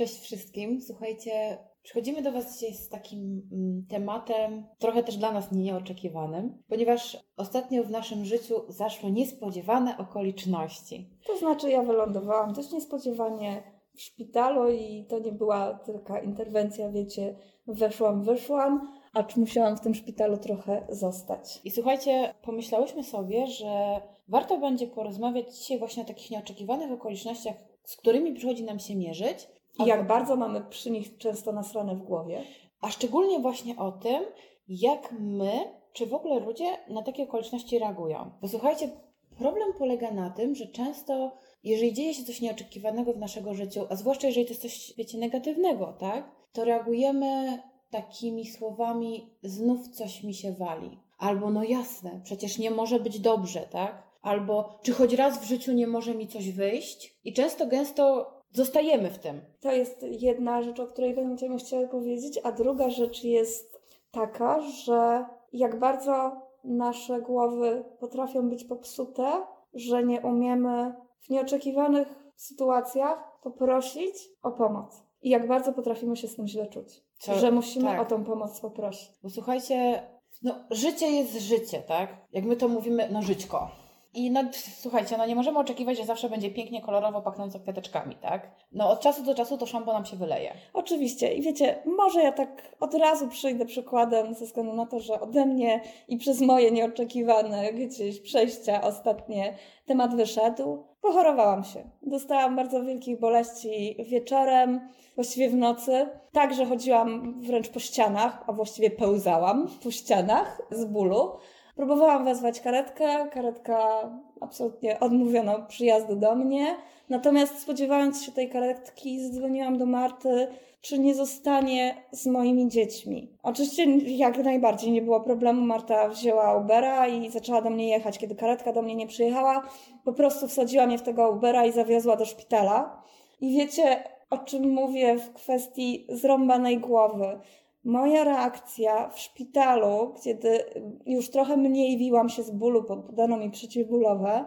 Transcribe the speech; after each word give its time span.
Cześć 0.00 0.18
wszystkim. 0.18 0.80
Słuchajcie, 0.80 1.58
przychodzimy 1.82 2.22
do 2.22 2.32
Was 2.32 2.58
dzisiaj 2.58 2.74
z 2.74 2.88
takim 2.88 3.48
mm, 3.52 3.86
tematem, 3.88 4.66
trochę 4.78 5.02
też 5.02 5.16
dla 5.16 5.32
nas 5.32 5.52
nieoczekiwanym, 5.52 6.62
ponieważ 6.68 7.18
ostatnio 7.36 7.84
w 7.84 7.90
naszym 7.90 8.24
życiu 8.24 8.54
zaszły 8.68 9.10
niespodziewane 9.10 9.98
okoliczności. 9.98 11.10
To 11.26 11.38
znaczy, 11.38 11.70
ja 11.70 11.82
wylądowałam 11.82 12.52
dość 12.52 12.72
niespodziewanie 12.72 13.62
w 13.94 14.00
szpitalu 14.00 14.70
i 14.70 15.04
to 15.08 15.18
nie 15.18 15.32
była 15.32 15.74
tylko 15.74 16.20
interwencja, 16.20 16.90
wiecie, 16.90 17.36
weszłam, 17.66 18.22
wyszłam, 18.22 18.92
acz 19.14 19.36
musiałam 19.36 19.76
w 19.76 19.80
tym 19.80 19.94
szpitalu 19.94 20.36
trochę 20.36 20.86
zostać. 20.88 21.60
I 21.64 21.70
słuchajcie, 21.70 22.34
pomyślałyśmy 22.42 23.04
sobie, 23.04 23.46
że 23.46 24.00
warto 24.28 24.58
będzie 24.58 24.86
porozmawiać 24.86 25.58
dzisiaj 25.58 25.78
właśnie 25.78 26.02
o 26.02 26.06
takich 26.06 26.30
nieoczekiwanych 26.30 26.92
okolicznościach, 26.92 27.56
z 27.84 27.96
którymi 27.96 28.32
przychodzi 28.32 28.64
nam 28.64 28.78
się 28.78 28.96
mierzyć. 28.96 29.48
I 29.84 29.88
jak 29.88 30.06
bardzo 30.06 30.36
mamy 30.36 30.60
przy 30.70 30.90
nich 30.90 31.18
często 31.18 31.52
nasrane 31.52 31.94
w 31.94 32.02
głowie. 32.02 32.42
A 32.80 32.90
szczególnie 32.90 33.38
właśnie 33.38 33.76
o 33.78 33.92
tym, 33.92 34.24
jak 34.68 35.14
my, 35.20 35.52
czy 35.92 36.06
w 36.06 36.14
ogóle 36.14 36.40
ludzie 36.40 36.66
na 36.88 37.02
takie 37.02 37.22
okoliczności 37.22 37.78
reagują. 37.78 38.30
Bo 38.42 38.48
słuchajcie, 38.48 38.90
problem 39.38 39.72
polega 39.78 40.10
na 40.10 40.30
tym, 40.30 40.54
że 40.54 40.66
często, 40.66 41.32
jeżeli 41.64 41.92
dzieje 41.92 42.14
się 42.14 42.24
coś 42.24 42.40
nieoczekiwanego 42.40 43.12
w 43.12 43.18
naszego 43.18 43.54
życiu, 43.54 43.86
a 43.90 43.96
zwłaszcza 43.96 44.26
jeżeli 44.26 44.46
to 44.46 44.52
jest 44.52 44.62
coś, 44.62 44.94
wiecie, 44.96 45.18
negatywnego, 45.18 45.96
tak, 45.98 46.30
to 46.52 46.64
reagujemy 46.64 47.62
takimi 47.90 48.46
słowami, 48.46 49.30
znów 49.42 49.88
coś 49.88 50.22
mi 50.22 50.34
się 50.34 50.52
wali. 50.52 50.98
Albo 51.18 51.50
no 51.50 51.64
jasne, 51.64 52.20
przecież 52.24 52.58
nie 52.58 52.70
może 52.70 53.00
być 53.00 53.20
dobrze, 53.20 53.60
tak? 53.60 54.10
Albo 54.22 54.78
czy 54.82 54.92
choć 54.92 55.12
raz 55.12 55.38
w 55.38 55.48
życiu 55.48 55.72
nie 55.72 55.86
może 55.86 56.14
mi 56.14 56.28
coś 56.28 56.50
wyjść? 56.50 57.18
I 57.24 57.32
często, 57.32 57.66
gęsto 57.66 58.26
zostajemy 58.52 59.10
w 59.10 59.18
tym. 59.18 59.40
To 59.60 59.72
jest 59.72 60.02
jedna 60.02 60.62
rzecz, 60.62 60.80
o 60.80 60.86
której 60.86 61.14
będziemy 61.14 61.58
chciały 61.58 61.88
powiedzieć, 61.88 62.40
a 62.42 62.52
druga 62.52 62.90
rzecz 62.90 63.24
jest 63.24 63.80
taka, 64.10 64.60
że 64.60 65.24
jak 65.52 65.78
bardzo 65.78 66.32
nasze 66.64 67.20
głowy 67.20 67.84
potrafią 68.00 68.50
być 68.50 68.64
popsute, 68.64 69.32
że 69.74 70.04
nie 70.04 70.20
umiemy 70.20 70.94
w 71.20 71.30
nieoczekiwanych 71.30 72.08
sytuacjach 72.36 73.40
poprosić 73.42 74.14
o 74.42 74.50
pomoc. 74.50 75.02
I 75.22 75.30
jak 75.30 75.46
bardzo 75.46 75.72
potrafimy 75.72 76.16
się 76.16 76.28
z 76.28 76.36
tym 76.36 76.46
źle 76.46 76.66
czuć. 76.66 77.04
Co? 77.18 77.34
Że 77.34 77.50
musimy 77.50 77.84
tak. 77.84 78.00
o 78.00 78.04
tą 78.04 78.24
pomoc 78.24 78.60
poprosić. 78.60 79.10
Bo 79.22 79.30
słuchajcie, 79.30 80.02
no 80.42 80.54
życie 80.70 81.06
jest 81.06 81.40
życie, 81.40 81.82
tak? 81.82 82.16
Jak 82.32 82.44
my 82.44 82.56
to 82.56 82.68
mówimy, 82.68 83.08
no 83.12 83.22
żyćko. 83.22 83.70
I 84.14 84.30
no, 84.30 84.40
słuchajcie, 84.80 85.16
no 85.18 85.26
nie 85.26 85.34
możemy 85.34 85.58
oczekiwać, 85.58 85.98
że 85.98 86.04
zawsze 86.04 86.30
będzie 86.30 86.50
pięknie, 86.50 86.82
kolorowo 86.82 87.22
pachnące 87.22 87.60
kwiateczkami, 87.60 88.16
tak? 88.16 88.50
No 88.72 88.90
od 88.90 89.00
czasu 89.00 89.22
do 89.22 89.34
czasu 89.34 89.58
to 89.58 89.66
szambo 89.66 89.92
nam 89.92 90.04
się 90.04 90.16
wyleje. 90.16 90.52
Oczywiście. 90.72 91.34
I 91.34 91.42
wiecie, 91.42 91.82
może 91.86 92.22
ja 92.22 92.32
tak 92.32 92.76
od 92.80 92.94
razu 92.94 93.28
przyjdę 93.28 93.66
przykładem 93.66 94.34
ze 94.34 94.44
względu 94.44 94.72
na 94.72 94.86
to, 94.86 95.00
że 95.00 95.20
ode 95.20 95.46
mnie 95.46 95.80
i 96.08 96.16
przez 96.16 96.40
moje 96.40 96.70
nieoczekiwane 96.70 97.72
gdzieś 97.72 98.20
przejścia 98.20 98.82
ostatnie 98.82 99.56
temat 99.86 100.16
wyszedł. 100.16 100.84
Pochorowałam 101.00 101.64
się. 101.64 101.90
Dostałam 102.02 102.56
bardzo 102.56 102.84
wielkich 102.84 103.20
boleści 103.20 103.96
wieczorem, 104.08 104.88
właściwie 105.14 105.50
w 105.50 105.54
nocy. 105.54 106.08
Także 106.32 106.66
chodziłam 106.66 107.40
wręcz 107.42 107.68
po 107.68 107.80
ścianach, 107.80 108.44
a 108.46 108.52
właściwie 108.52 108.90
pełzałam 108.90 109.68
po 109.82 109.90
ścianach 109.90 110.62
z 110.70 110.84
bólu. 110.84 111.32
Próbowałam 111.80 112.24
wezwać 112.24 112.60
karetkę, 112.60 113.28
karetka 113.32 114.10
absolutnie 114.40 115.00
odmówiono 115.00 115.62
przyjazdu 115.68 116.16
do 116.16 116.34
mnie. 116.34 116.76
Natomiast 117.08 117.58
spodziewając 117.58 118.22
się 118.22 118.32
tej 118.32 118.50
karetki, 118.50 119.20
zadzwoniłam 119.20 119.78
do 119.78 119.86
Marty, 119.86 120.48
czy 120.80 120.98
nie 120.98 121.14
zostanie 121.14 121.94
z 122.10 122.26
moimi 122.26 122.68
dziećmi. 122.68 123.28
Oczywiście 123.42 123.84
jak 123.98 124.38
najbardziej 124.38 124.92
nie 124.92 125.02
było 125.02 125.20
problemu. 125.20 125.66
Marta 125.66 126.08
wzięła 126.08 126.56
Ubera 126.56 127.08
i 127.08 127.30
zaczęła 127.30 127.62
do 127.62 127.70
mnie 127.70 127.88
jechać. 127.88 128.18
Kiedy 128.18 128.34
karetka 128.34 128.72
do 128.72 128.82
mnie 128.82 128.94
nie 128.94 129.06
przyjechała, 129.06 129.62
po 130.04 130.12
prostu 130.12 130.48
wsadziła 130.48 130.86
mnie 130.86 130.98
w 130.98 131.02
tego 131.02 131.30
Ubera 131.30 131.66
i 131.66 131.72
zawiozła 131.72 132.16
do 132.16 132.24
szpitala. 132.24 133.02
I 133.40 133.58
wiecie, 133.58 134.04
o 134.30 134.38
czym 134.38 134.70
mówię 134.70 135.18
w 135.18 135.32
kwestii 135.32 136.06
zrąbanej 136.08 136.78
głowy. 136.78 137.38
Moja 137.84 138.24
reakcja 138.24 139.08
w 139.08 139.18
szpitalu, 139.18 140.14
kiedy 140.24 140.64
już 141.06 141.30
trochę 141.30 141.56
mniej 141.56 141.98
wiłam 141.98 142.28
się 142.28 142.42
z 142.42 142.50
bólu, 142.50 142.84
podano 142.84 143.36
mi 143.36 143.50
przeciwbólowe, 143.50 144.44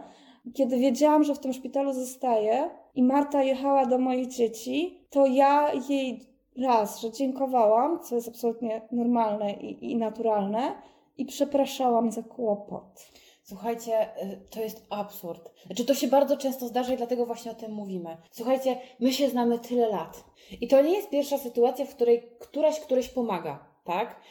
kiedy 0.53 0.77
wiedziałam, 0.77 1.23
że 1.23 1.35
w 1.35 1.39
tym 1.39 1.53
szpitalu 1.53 1.93
zostaję 1.93 2.69
i 2.95 3.03
Marta 3.03 3.43
jechała 3.43 3.85
do 3.85 3.97
moich 3.97 4.27
dzieci, 4.27 5.07
to 5.09 5.25
ja 5.25 5.73
jej 5.89 6.19
raz, 6.61 7.01
że 7.01 7.11
dziękowałam, 7.11 7.99
co 7.99 8.15
jest 8.15 8.27
absolutnie 8.27 8.81
normalne 8.91 9.53
i, 9.53 9.91
i 9.91 9.95
naturalne, 9.95 10.75
i 11.17 11.25
przepraszałam 11.25 12.11
za 12.11 12.23
kłopot. 12.23 13.11
Słuchajcie, 13.43 14.23
y, 14.23 14.41
to 14.49 14.61
jest 14.61 14.85
absurd. 14.89 15.49
Znaczy, 15.65 15.85
to 15.85 15.93
się 15.93 16.07
bardzo 16.07 16.37
często 16.37 16.67
zdarza 16.67 16.93
i 16.93 16.97
dlatego 16.97 17.25
właśnie 17.25 17.51
o 17.51 17.55
tym 17.55 17.71
mówimy. 17.71 18.17
Słuchajcie, 18.31 18.77
my 18.99 19.13
się 19.13 19.29
znamy 19.29 19.59
tyle 19.59 19.87
lat. 19.87 20.23
I 20.61 20.67
to 20.67 20.81
nie 20.81 20.93
jest 20.93 21.09
pierwsza 21.09 21.37
sytuacja, 21.37 21.85
w 21.85 21.95
której 21.95 22.29
któraś 22.39 22.79
któryś 22.79 23.09
pomaga, 23.09 23.65
tak? 23.83 24.21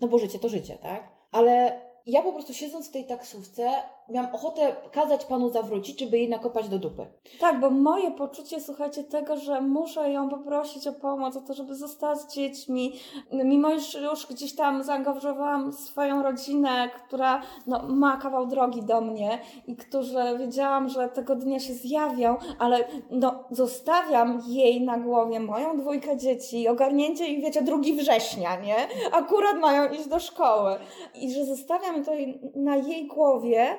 No 0.00 0.08
bo 0.08 0.18
życie 0.18 0.38
to 0.38 0.48
życie, 0.48 0.78
tak? 0.82 1.12
Ale 1.30 1.80
ja 2.06 2.22
po 2.22 2.32
prostu 2.32 2.54
siedząc 2.54 2.88
w 2.88 2.92
tej 2.92 3.06
taksówce, 3.06 3.70
miałam 4.10 4.34
ochotę 4.34 4.76
kazać 4.92 5.24
panu 5.24 5.48
zawrócić, 5.50 6.00
żeby 6.00 6.18
jej 6.18 6.28
nakopać 6.28 6.68
do 6.68 6.78
dupy. 6.78 7.06
Tak, 7.40 7.60
bo 7.60 7.70
moje 7.70 8.10
poczucie, 8.10 8.60
słuchajcie, 8.60 9.04
tego, 9.04 9.36
że 9.36 9.60
muszę 9.60 10.10
ją 10.10 10.28
poprosić 10.28 10.86
o 10.86 10.92
pomoc, 10.92 11.36
o 11.36 11.40
to, 11.40 11.54
żeby 11.54 11.74
została 11.74 12.16
z 12.16 12.34
dziećmi, 12.34 12.92
mimo 13.32 13.70
już, 13.70 13.94
już 13.94 14.26
gdzieś 14.26 14.54
tam 14.54 14.82
zaangażowałam 14.82 15.72
swoją 15.72 16.22
rodzinę, 16.22 16.90
która 17.06 17.42
no, 17.66 17.82
ma 17.88 18.16
kawał 18.16 18.46
drogi 18.46 18.82
do 18.82 19.00
mnie 19.00 19.38
i 19.66 19.76
którzy 19.76 20.38
wiedziałam, 20.38 20.88
że 20.88 21.08
tego 21.08 21.36
dnia 21.36 21.60
się 21.60 21.74
zjawią, 21.74 22.36
ale 22.58 22.88
no, 23.10 23.44
zostawiam 23.50 24.42
jej 24.46 24.84
na 24.84 24.98
głowie 24.98 25.40
moją 25.40 25.76
dwójkę 25.76 26.16
dzieci, 26.16 26.68
ogarnięcie 26.68 27.26
i 27.26 27.42
wiecie, 27.42 27.62
drugi 27.62 27.94
września, 27.94 28.56
nie? 28.56 28.76
Akurat 29.12 29.58
mają 29.60 29.92
iść 29.92 30.08
do 30.08 30.18
szkoły. 30.18 30.76
I 31.14 31.32
że 31.32 31.44
zostawiam 31.44 32.04
to 32.04 32.12
na 32.54 32.76
jej 32.76 33.06
głowie, 33.06 33.76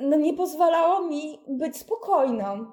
no 0.00 0.16
nie 0.16 0.34
pozwalało 0.34 1.06
mi 1.06 1.38
być 1.48 1.76
spokojną. 1.76 2.66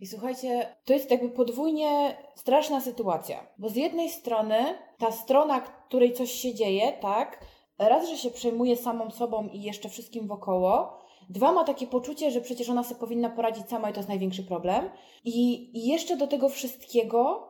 I 0.00 0.06
słuchajcie, 0.06 0.76
to 0.84 0.92
jest 0.92 1.10
jakby 1.10 1.28
podwójnie 1.28 2.16
straszna 2.34 2.80
sytuacja, 2.80 3.46
bo 3.58 3.68
z 3.68 3.76
jednej 3.76 4.10
strony 4.10 4.56
ta 4.98 5.12
strona, 5.12 5.60
której 5.60 6.12
coś 6.12 6.30
się 6.30 6.54
dzieje, 6.54 6.92
tak, 6.92 7.44
raz, 7.78 8.08
że 8.08 8.16
się 8.16 8.30
przejmuje 8.30 8.76
samą 8.76 9.10
sobą 9.10 9.48
i 9.52 9.62
jeszcze 9.62 9.88
wszystkim 9.88 10.26
wokoło, 10.26 10.98
dwa, 11.30 11.52
ma 11.52 11.64
takie 11.64 11.86
poczucie, 11.86 12.30
że 12.30 12.40
przecież 12.40 12.70
ona 12.70 12.84
sobie 12.84 13.00
powinna 13.00 13.30
poradzić 13.30 13.68
sama 13.68 13.90
i 13.90 13.92
to 13.92 13.98
jest 13.98 14.08
największy 14.08 14.42
problem. 14.42 14.90
I, 15.24 15.70
i 15.78 15.86
jeszcze 15.86 16.16
do 16.16 16.26
tego 16.26 16.48
wszystkiego 16.48 17.48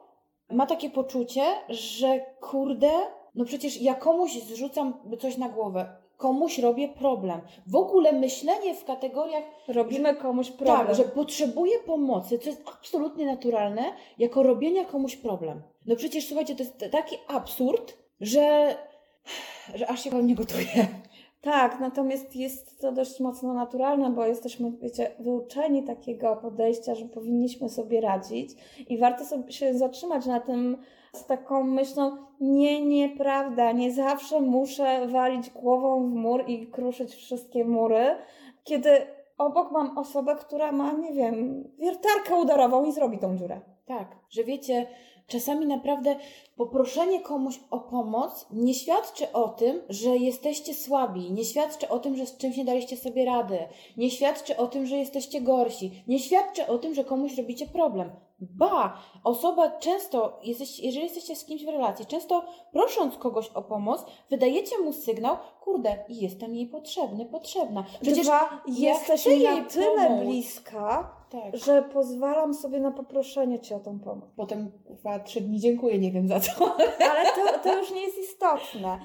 ma 0.51 0.67
takie 0.67 0.91
poczucie, 0.91 1.43
że 1.69 2.21
kurde, 2.41 2.91
no 3.35 3.45
przecież 3.45 3.81
ja 3.81 3.95
komuś 3.95 4.33
zrzucam 4.43 4.95
coś 5.21 5.37
na 5.37 5.49
głowę 5.49 6.04
komuś 6.17 6.59
robię 6.59 6.89
problem. 6.89 7.41
W 7.67 7.77
ogóle 7.77 8.13
myślenie 8.13 8.75
w 8.75 8.85
kategoriach. 8.85 9.45
Robimy 9.69 10.15
komuś 10.17 10.51
problem. 10.51 10.87
Tak, 10.87 10.97
że 10.97 11.05
potrzebuję 11.05 11.79
pomocy, 11.87 12.39
co 12.39 12.51
jest 12.51 12.63
absolutnie 12.79 13.27
naturalne, 13.27 13.83
jako 14.19 14.43
robienia 14.43 14.85
komuś 14.85 15.17
problem. 15.17 15.63
No 15.87 15.97
przecież 15.97 16.27
słuchajcie, 16.27 16.57
to 16.57 16.63
jest 16.63 16.85
taki 16.93 17.17
absurd, 17.29 17.99
że, 18.21 18.77
że 19.75 19.91
aż 19.91 20.05
się 20.05 20.11
wam 20.11 20.27
nie 20.27 20.35
gotuje. 20.35 20.89
Tak, 21.45 21.81
natomiast 21.81 22.37
jest 22.37 22.81
to 22.81 22.93
dość 22.93 23.21
mocno 23.21 23.55
naturalne, 23.55 24.11
bo 24.11 24.27
jesteśmy, 24.27 24.73
wiecie, 24.83 25.11
wyuczeni 25.19 25.83
takiego 25.83 26.37
podejścia, 26.37 26.95
że 26.95 27.05
powinniśmy 27.05 27.69
sobie 27.69 28.01
radzić 28.01 28.51
i 28.89 28.99
warto 28.99 29.25
sobie 29.25 29.53
się 29.53 29.79
zatrzymać 29.79 30.27
na 30.27 30.41
tym 30.41 30.77
z 31.17 31.27
taką 31.27 31.65
myślą, 31.65 32.17
nie, 32.41 32.87
nieprawda, 32.87 33.73
nie 33.73 33.93
zawsze 33.93 34.41
muszę 34.41 35.07
walić 35.07 35.51
głową 35.51 36.11
w 36.11 36.15
mur 36.15 36.45
i 36.47 36.67
kruszyć 36.67 37.15
wszystkie 37.15 37.65
mury, 37.65 38.17
kiedy 38.65 38.91
obok 39.39 39.73
mam 39.73 39.99
osobę, 39.99 40.37
która 40.37 40.73
ma, 40.73 40.93
nie 40.93 41.13
wiem, 41.13 41.65
wiertarkę 41.79 42.37
udarową 42.37 42.85
i 42.85 42.93
zrobi 42.93 43.19
tą 43.19 43.37
dziurę. 43.37 43.61
Tak, 43.87 44.17
że 44.31 44.45
wiecie, 44.45 44.87
czasami 45.27 45.67
naprawdę 45.67 46.17
poproszenie 46.57 47.21
komuś 47.21 47.61
o 47.71 47.81
pomoc 47.81 48.47
nie 48.51 48.75
świadczy 48.75 49.33
o 49.33 49.49
tym, 49.49 49.81
że 49.89 50.17
jesteście 50.17 50.75
słabi, 50.75 51.33
nie 51.33 51.45
świadczy 51.45 51.89
o 51.89 51.99
tym, 51.99 52.17
że 52.17 52.27
z 52.27 52.37
czymś 52.37 52.57
nie 52.57 52.65
daliście 52.65 52.97
sobie 52.97 53.25
rady, 53.25 53.59
nie 53.97 54.11
świadczy 54.11 54.57
o 54.57 54.67
tym, 54.67 54.87
że 54.87 54.97
jesteście 54.97 55.41
gorsi, 55.41 56.05
nie 56.09 56.19
świadczy 56.19 56.67
o 56.67 56.79
tym, 56.79 56.95
że 56.95 57.05
komuś 57.05 57.37
robicie 57.37 57.67
problem. 57.67 58.11
Ba, 58.39 58.99
osoba 59.25 59.71
często, 59.71 60.41
jeżeli 60.43 61.05
jesteście 61.05 61.37
z 61.37 61.45
kimś 61.45 61.65
w 61.65 61.69
relacji, 61.69 62.07
często 62.07 62.45
prosząc 62.73 63.17
kogoś 63.17 63.49
o 63.49 63.63
pomoc, 63.63 64.05
wydajecie 64.31 64.79
mu 64.79 64.93
sygnał, 64.93 65.37
kurde, 65.61 66.05
jestem 66.09 66.55
jej 66.55 66.67
potrzebny, 66.67 67.27
potrzebna. 67.27 67.85
Przecież 68.03 68.27
Dwa, 68.27 68.63
jesteś 68.67 69.27
jej 69.27 69.61
na 69.61 69.65
tyle 69.65 70.09
pomóc. 70.09 70.25
bliska, 70.25 71.17
Tak. 71.43 71.57
że 71.57 71.83
pozwalam 71.83 72.55
sobie 72.55 72.81
na 72.81 72.91
poproszenie 72.91 73.61
cię 73.61 73.77
o 73.77 73.81
tą 73.81 74.01
pomoc. 74.01 74.31
Potem 74.37 74.73
kurwa 74.87 75.19
trzy 75.19 75.41
dni 75.41 75.61
dziękuję, 75.61 75.99
nie 75.99 76.13
wiem 76.13 76.29
za 76.29 76.41
co. 76.41 76.53
Ale 77.11 77.25
to, 77.25 77.59
to 77.63 77.79
już 77.79 77.91
nie 77.91 78.01
jest 78.01 78.19
istotne. 78.19 78.99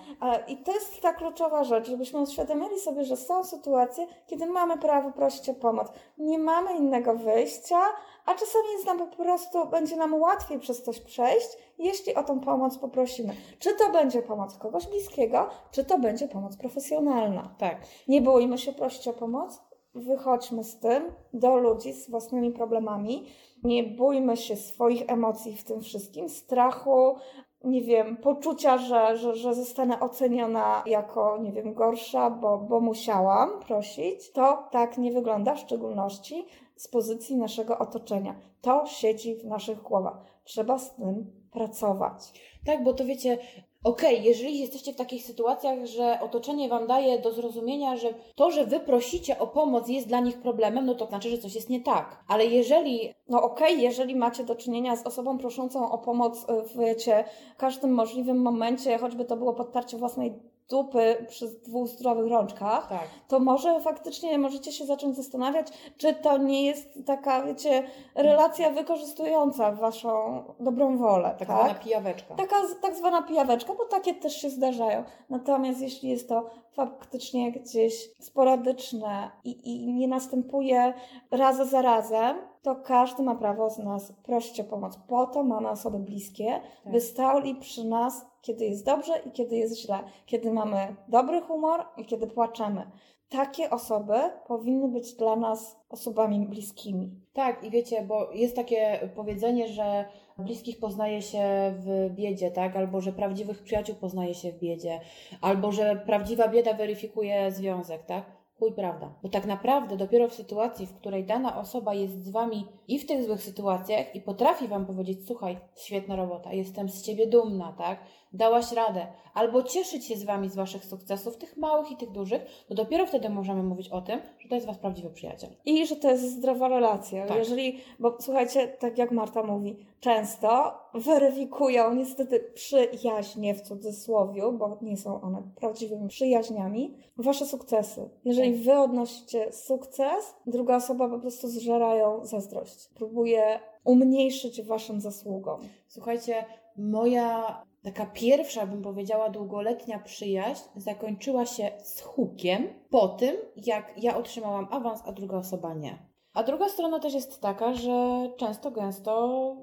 I 0.47 0.57
to 0.57 0.73
jest 0.73 1.01
ta 1.01 1.13
kluczowa 1.13 1.63
rzecz, 1.63 1.89
żebyśmy 1.89 2.21
uświadomili 2.21 2.79
sobie, 2.79 3.03
że 3.03 3.17
są 3.17 3.43
sytuacje, 3.43 4.07
kiedy 4.27 4.45
mamy 4.45 4.77
prawo 4.77 5.11
prosić 5.11 5.49
o 5.49 5.53
pomoc. 5.53 5.87
Nie 6.17 6.39
mamy 6.39 6.77
innego 6.77 7.15
wyjścia, 7.15 7.79
a 8.25 8.33
czasami 8.33 8.71
jest 8.73 8.85
nam 8.85 8.97
po 8.97 9.07
prostu, 9.07 9.67
będzie 9.67 9.95
nam 9.95 10.13
łatwiej 10.13 10.59
przez 10.59 10.83
coś 10.83 10.99
przejść, 10.99 11.47
jeśli 11.77 12.15
o 12.15 12.23
tą 12.23 12.39
pomoc 12.39 12.77
poprosimy. 12.77 13.33
Czy 13.59 13.73
to 13.73 13.91
będzie 13.91 14.21
pomoc 14.21 14.57
kogoś 14.57 14.87
bliskiego, 14.87 15.49
czy 15.71 15.85
to 15.85 15.99
będzie 15.99 16.27
pomoc 16.27 16.57
profesjonalna. 16.57 17.55
Tak. 17.57 17.77
Nie 18.07 18.21
bójmy 18.21 18.57
się 18.57 18.73
prosić 18.73 19.07
o 19.07 19.13
pomoc, 19.13 19.68
wychodźmy 19.93 20.63
z 20.63 20.79
tym 20.79 21.03
do 21.33 21.57
ludzi 21.57 21.93
z 21.93 22.09
własnymi 22.09 22.51
problemami. 22.51 23.25
Nie 23.63 23.83
bójmy 23.83 24.37
się 24.37 24.55
swoich 24.55 25.03
emocji 25.07 25.57
w 25.57 25.63
tym 25.63 25.81
wszystkim, 25.81 26.29
strachu, 26.29 27.15
nie 27.63 27.81
wiem, 27.81 28.17
poczucia, 28.17 28.77
że, 28.77 29.17
że, 29.17 29.35
że 29.35 29.53
zostanę 29.53 29.99
oceniona 29.99 30.83
jako, 30.85 31.37
nie 31.37 31.51
wiem, 31.51 31.73
gorsza, 31.73 32.29
bo, 32.29 32.57
bo 32.57 32.79
musiałam 32.79 33.59
prosić. 33.59 34.31
To 34.31 34.67
tak 34.71 34.97
nie 34.97 35.11
wygląda, 35.11 35.55
w 35.55 35.59
szczególności 35.59 36.45
z 36.75 36.87
pozycji 36.87 37.37
naszego 37.37 37.79
otoczenia. 37.79 38.35
To 38.61 38.85
siedzi 38.85 39.35
w 39.35 39.45
naszych 39.45 39.81
głowach. 39.81 40.17
Trzeba 40.43 40.77
z 40.77 40.95
tym 40.95 41.31
pracować. 41.51 42.33
Tak, 42.65 42.83
bo 42.83 42.93
to 42.93 43.05
wiecie, 43.05 43.37
okej, 43.83 44.23
jeżeli 44.23 44.59
jesteście 44.59 44.93
w 44.93 44.95
takich 44.95 45.23
sytuacjach, 45.23 45.85
że 45.85 46.19
otoczenie 46.21 46.69
Wam 46.69 46.87
daje 46.87 47.19
do 47.19 47.33
zrozumienia, 47.33 47.95
że 47.95 48.13
to, 48.35 48.51
że 48.51 48.65
Wy 48.65 48.79
prosicie 48.79 49.39
o 49.39 49.47
pomoc 49.47 49.87
jest 49.87 50.07
dla 50.07 50.19
nich 50.19 50.37
problemem, 50.41 50.85
no 50.85 50.95
to 50.95 51.05
znaczy, 51.05 51.29
że 51.29 51.37
coś 51.37 51.55
jest 51.55 51.69
nie 51.69 51.81
tak. 51.81 52.23
Ale 52.27 52.45
jeżeli 52.45 53.13
No 53.29 53.43
okej, 53.43 53.81
jeżeli 53.81 54.15
macie 54.15 54.43
do 54.43 54.55
czynienia 54.55 54.95
z 54.95 55.07
osobą 55.07 55.37
proszącą 55.37 55.91
o 55.91 55.97
pomoc 55.97 56.43
y, 56.43 57.25
w 57.53 57.57
każdym 57.57 57.91
możliwym 57.91 58.41
momencie, 58.41 58.97
choćby 58.97 59.25
to 59.25 59.37
było 59.37 59.53
podtarcie 59.53 59.97
własnej 59.97 60.33
dupy 60.69 61.25
przy 61.29 61.47
dwóch 61.49 61.87
zdrowych 61.87 62.31
rączkach, 62.31 62.89
tak, 62.89 63.07
to 63.27 63.39
może 63.39 63.81
faktycznie 63.81 64.37
możecie 64.37 64.71
się 64.71 64.85
zacząć 64.85 65.15
zastanawiać, 65.15 65.67
czy 65.97 66.13
to 66.13 66.37
nie 66.37 66.65
jest 66.65 66.99
taka, 67.05 67.43
wiecie, 67.43 67.83
relacja 68.15 68.69
wykorzystująca 68.69 69.71
waszą 69.71 70.43
dobrą 70.59 70.97
wolę, 70.97 71.35
tak 71.39 71.47
tak? 71.47 71.57
zwana 71.57 71.75
pijaweczka. 71.75 72.35
Taka 72.35 72.55
tak 72.81 72.95
zwana 72.95 73.21
pijaweczka, 73.21 73.73
bo 73.73 73.85
takie 73.85 74.13
też 74.13 74.41
się 74.41 74.49
zdarzają. 74.49 75.03
Natomiast 75.29 75.81
jeśli 75.81 76.09
jest 76.09 76.29
to 76.29 76.49
faktycznie 76.73 77.51
gdzieś 77.51 78.09
sporadyczne 78.19 79.31
i, 79.43 79.73
i 79.73 79.93
nie 79.93 80.07
następuje 80.07 80.93
raz 81.31 81.69
za 81.69 81.81
razem, 81.81 82.37
to 82.61 82.75
każdy 82.75 83.23
ma 83.23 83.35
prawo 83.35 83.69
z 83.69 83.77
nas 83.77 84.13
prosić 84.23 84.59
o 84.59 84.63
pomoc. 84.63 84.99
Po 85.07 85.27
to 85.27 85.43
mamy 85.43 85.69
osoby 85.69 85.99
bliskie, 85.99 86.61
Tak. 86.83 86.93
by 86.93 87.01
stali 87.01 87.55
przy 87.55 87.83
nas, 87.83 88.25
kiedy 88.41 88.65
jest 88.65 88.85
dobrze 88.85 89.13
i 89.25 89.31
kiedy 89.31 89.55
jest 89.55 89.77
źle. 89.77 89.99
Kiedy 90.25 90.51
mamy 90.51 90.95
dobry 91.07 91.41
humor 91.41 91.85
i 91.97 92.05
kiedy 92.05 92.27
płaczemy. 92.27 92.91
Takie 93.29 93.69
osoby 93.69 94.13
powinny 94.47 94.87
być 94.87 95.13
dla 95.13 95.35
nas 95.35 95.79
osobami 95.89 96.47
bliskimi. 96.47 97.11
Tak, 97.33 97.63
i 97.63 97.69
wiecie, 97.69 98.01
bo 98.01 98.31
jest 98.31 98.55
takie 98.55 99.09
powiedzenie, 99.15 99.67
że 99.67 100.05
bliskich 100.39 100.79
poznaje 100.79 101.21
się 101.21 101.73
w 101.77 102.09
biedzie, 102.15 102.51
tak? 102.51 102.75
Albo 102.75 103.01
że 103.01 103.13
prawdziwych 103.13 103.63
przyjaciół 103.63 103.95
poznaje 103.95 104.33
się 104.33 104.51
w 104.51 104.59
biedzie, 104.59 104.99
albo 105.41 105.71
że 105.71 105.95
prawdziwa 106.05 106.47
bieda 106.47 106.73
weryfikuje 106.73 107.51
związek, 107.51 108.05
tak? 108.05 108.39
Chuj 108.59 108.73
prawda. 108.73 109.13
Bo 109.23 109.29
tak 109.29 109.45
naprawdę 109.45 109.97
dopiero 109.97 110.27
w 110.27 110.33
sytuacji, 110.33 110.85
w 110.85 110.95
której 110.95 111.25
dana 111.25 111.57
osoba 111.57 111.93
jest 111.93 112.25
z 112.25 112.29
wami 112.29 112.65
i 112.87 112.99
w 112.99 113.05
tych 113.05 113.23
złych 113.23 113.43
sytuacjach 113.43 114.15
i 114.15 114.21
potrafi 114.21 114.67
wam 114.67 114.85
powiedzieć, 114.85 115.27
słuchaj, 115.27 115.57
świetna 115.75 116.15
robota, 116.15 116.53
jestem 116.53 116.89
z 116.89 117.01
ciebie 117.01 117.27
dumna, 117.27 117.75
tak? 117.77 117.99
Dałaś 118.33 118.71
radę. 118.71 119.07
Albo 119.33 119.63
cieszyć 119.63 120.05
się 120.05 120.15
z 120.15 120.23
wami 120.23 120.49
z 120.49 120.55
waszych 120.55 120.85
sukcesów, 120.85 121.37
tych 121.37 121.57
małych 121.57 121.91
i 121.91 121.97
tych 121.97 122.11
dużych, 122.11 122.41
to 122.67 122.75
dopiero 122.75 123.05
wtedy 123.05 123.29
możemy 123.29 123.63
mówić 123.63 123.89
o 123.89 124.01
tym, 124.01 124.19
że 124.39 124.49
to 124.49 124.55
jest 124.55 124.67
wasz 124.67 124.77
prawdziwy 124.77 125.09
przyjaciel. 125.09 125.49
I 125.65 125.87
że 125.87 125.95
to 125.95 126.11
jest 126.11 126.31
zdrowa 126.31 126.67
relacja. 126.67 127.25
Tak. 127.25 127.37
Jeżeli, 127.37 127.79
bo 127.99 128.17
słuchajcie, 128.19 128.67
tak 128.67 128.97
jak 128.97 129.11
Marta 129.11 129.43
mówi, 129.43 129.77
często 129.99 130.73
weryfikują 130.93 131.93
niestety 131.93 132.39
przyjaźnie 132.53 133.55
w 133.55 133.61
cudzysłowiu, 133.61 134.51
bo 134.51 134.77
nie 134.81 134.97
są 134.97 135.21
one 135.21 135.43
prawdziwymi 135.55 136.07
przyjaźniami, 136.07 136.97
wasze 137.17 137.45
sukcesy. 137.45 138.09
Jeżeli 138.25 138.53
Tak. 138.53 138.61
wy 138.61 138.79
odnosicie 138.79 139.51
sukces, 139.51 140.35
druga 140.45 140.75
osoba 140.75 141.09
po 141.09 141.19
prostu 141.19 141.47
zżera 141.47 141.95
ją 141.95 142.25
zazdrość. 142.25 142.89
Próbuje 142.95 143.59
umniejszyć 143.89 144.61
waszym 144.61 145.01
zasługom. 145.01 145.59
Słuchajcie, 145.87 146.45
moja 146.77 147.61
taka 147.83 148.05
pierwsza, 148.05 148.67
bym 148.67 148.81
powiedziała, 148.81 149.29
długoletnia 149.29 149.99
przyjaźń 149.99 150.63
zakończyła 150.75 151.45
się 151.45 151.71
z 151.83 152.01
hukiem 152.01 152.67
po 152.89 153.07
tym, 153.07 153.35
jak 153.55 154.03
ja 154.03 154.17
otrzymałam 154.17 154.67
awans, 154.71 155.01
a 155.05 155.11
druga 155.11 155.37
osoba 155.37 155.73
nie. 155.73 155.97
A 156.33 156.43
druga 156.43 156.69
strona 156.69 156.99
też 156.99 157.13
jest 157.13 157.41
taka, 157.41 157.73
że 157.73 158.29
często, 158.37 158.71
gęsto 158.71 159.55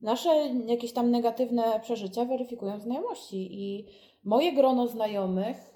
nasze 0.00 0.30
jakieś 0.66 0.92
tam 0.92 1.10
negatywne 1.10 1.80
przeżycia 1.80 2.24
weryfikują 2.24 2.80
znajomości 2.80 3.48
i 3.60 3.86
moje 4.24 4.52
grono 4.52 4.86
znajomych 4.88 5.71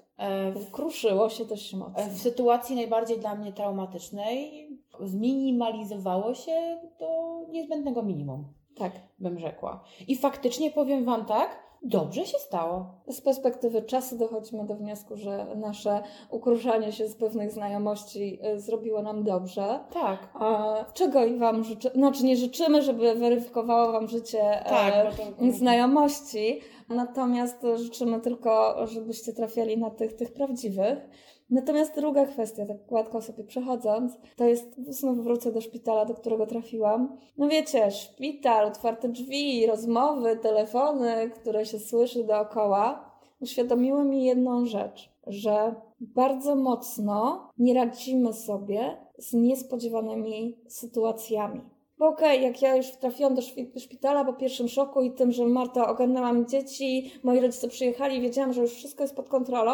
Kruszyło 0.71 1.29
się 1.29 1.45
dość 1.45 1.73
mocno. 1.73 2.03
w 2.09 2.17
sytuacji 2.17 2.75
najbardziej 2.75 3.19
dla 3.19 3.35
mnie 3.35 3.53
traumatycznej 3.53 4.67
zminimalizowało 4.99 6.33
się 6.33 6.77
do 6.99 7.39
niezbędnego 7.49 8.03
minimum 8.03 8.45
Tak. 8.77 8.91
bym 9.19 9.39
rzekła. 9.39 9.83
I 10.07 10.15
faktycznie 10.15 10.71
powiem 10.71 11.05
Wam 11.05 11.25
tak, 11.25 11.66
dobrze 11.83 12.25
się 12.25 12.37
stało. 12.37 12.85
Z 13.07 13.21
perspektywy 13.21 13.81
czasu 13.81 14.17
dochodzimy 14.17 14.65
do 14.65 14.75
wniosku, 14.75 15.17
że 15.17 15.47
nasze 15.55 16.03
ukruszanie 16.29 16.91
się 16.91 17.07
z 17.07 17.15
pewnych 17.15 17.51
znajomości 17.51 18.39
y, 18.55 18.59
zrobiło 18.59 19.01
nam 19.01 19.23
dobrze. 19.23 19.79
Tak. 19.93 20.29
A 20.33 20.75
czego 20.93 21.25
i 21.25 21.37
Wam 21.37 21.63
życzę? 21.63 21.91
Znaczy 21.95 22.25
nie 22.25 22.37
życzymy, 22.37 22.81
żeby 22.81 23.15
weryfikowało 23.15 23.91
Wam 23.91 24.07
życie 24.07 24.63
Tak, 24.69 24.93
e, 24.95 25.03
bo 25.05 25.11
to, 25.11 25.51
znajomości, 25.57 26.61
natomiast 26.89 27.57
życzymy 27.75 28.19
tylko, 28.19 28.75
żebyście 28.87 29.33
trafiali 29.33 29.77
na 29.77 29.89
tych, 29.89 30.15
tych 30.15 30.33
prawdziwych. 30.33 30.97
Natomiast 31.49 31.95
druga 31.95 32.25
kwestia, 32.25 32.65
tak 32.65 32.85
gładko 32.85 33.21
sobie 33.21 33.43
przechodząc, 33.43 34.13
to 34.35 34.45
jest, 34.45 34.75
znów 34.87 35.23
wrócę 35.23 35.51
do 35.51 35.61
szpitala, 35.61 36.05
do 36.05 36.13
którego 36.13 36.47
trafiłam. 36.47 37.17
No 37.37 37.47
wiecie, 37.47 37.91
szpital, 37.91 38.65
otwarte 38.65 39.09
drzwi, 39.09 39.67
rozmowy, 39.67 40.37
telefony, 40.37 41.29
które 41.29 41.65
się 41.65 41.79
słyszy 41.79 42.23
dookoła, 42.23 43.11
uświadomiły 43.41 44.05
mi 44.05 44.23
jedną 44.23 44.65
rzecz, 44.65 45.09
że 45.27 45.75
bardzo 45.99 46.55
mocno 46.55 47.49
nie 47.57 47.73
radzimy 47.73 48.33
sobie 48.33 48.97
z 49.17 49.33
niespodziewanymi 49.33 50.57
sytuacjami. 50.67 51.61
Bo 51.99 52.07
okej, 52.07 52.43
jak 52.43 52.61
ja 52.61 52.75
już 52.75 52.91
trafiłam 52.91 53.35
do 53.35 53.41
szpitala 53.79 54.25
po 54.25 54.33
pierwszym 54.33 54.67
szoku 54.67 55.01
i 55.01 55.11
tym, 55.11 55.31
że 55.31 55.45
Marta 55.45 55.89
ogarnęłam 55.89 56.47
dzieci, 56.47 57.11
moi 57.23 57.39
rodzice 57.39 57.67
przyjechali, 57.67 58.21
wiedziałam, 58.21 58.53
że 58.53 58.61
już 58.61 58.73
wszystko 58.73 59.03
jest 59.03 59.15
pod 59.15 59.29
kontrolą, 59.29 59.71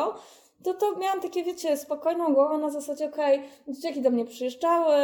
to 0.64 0.74
to 0.74 0.98
miałam 0.98 1.22
takie, 1.22 1.44
wiecie, 1.44 1.78
spokojną 1.78 2.34
głowę 2.34 2.58
na 2.58 2.70
zasadzie, 2.70 3.06
okej, 3.06 3.42
dzieciaki 3.68 4.02
do 4.02 4.10
mnie 4.10 4.26
przyjeżdżały, 4.26 4.96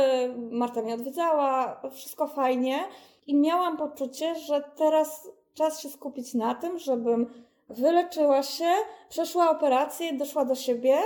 Marta 0.52 0.82
mnie 0.82 0.94
odwiedzała, 0.94 1.82
wszystko 1.92 2.28
fajnie 2.28 2.80
i 3.28 3.36
miałam 3.36 3.78
poczucie, 3.78 4.36
że 4.36 4.64
teraz 4.76 5.28
czas 5.54 5.82
się 5.82 5.90
skupić 5.90 6.34
na 6.34 6.56
tym, 6.56 6.80
żebym 6.80 7.34
wyleczyła 7.70 8.44
się, 8.44 8.70
przeszła 9.10 9.50
operację, 9.50 10.14
doszła 10.14 10.46
do 10.46 10.56
siebie, 10.56 10.98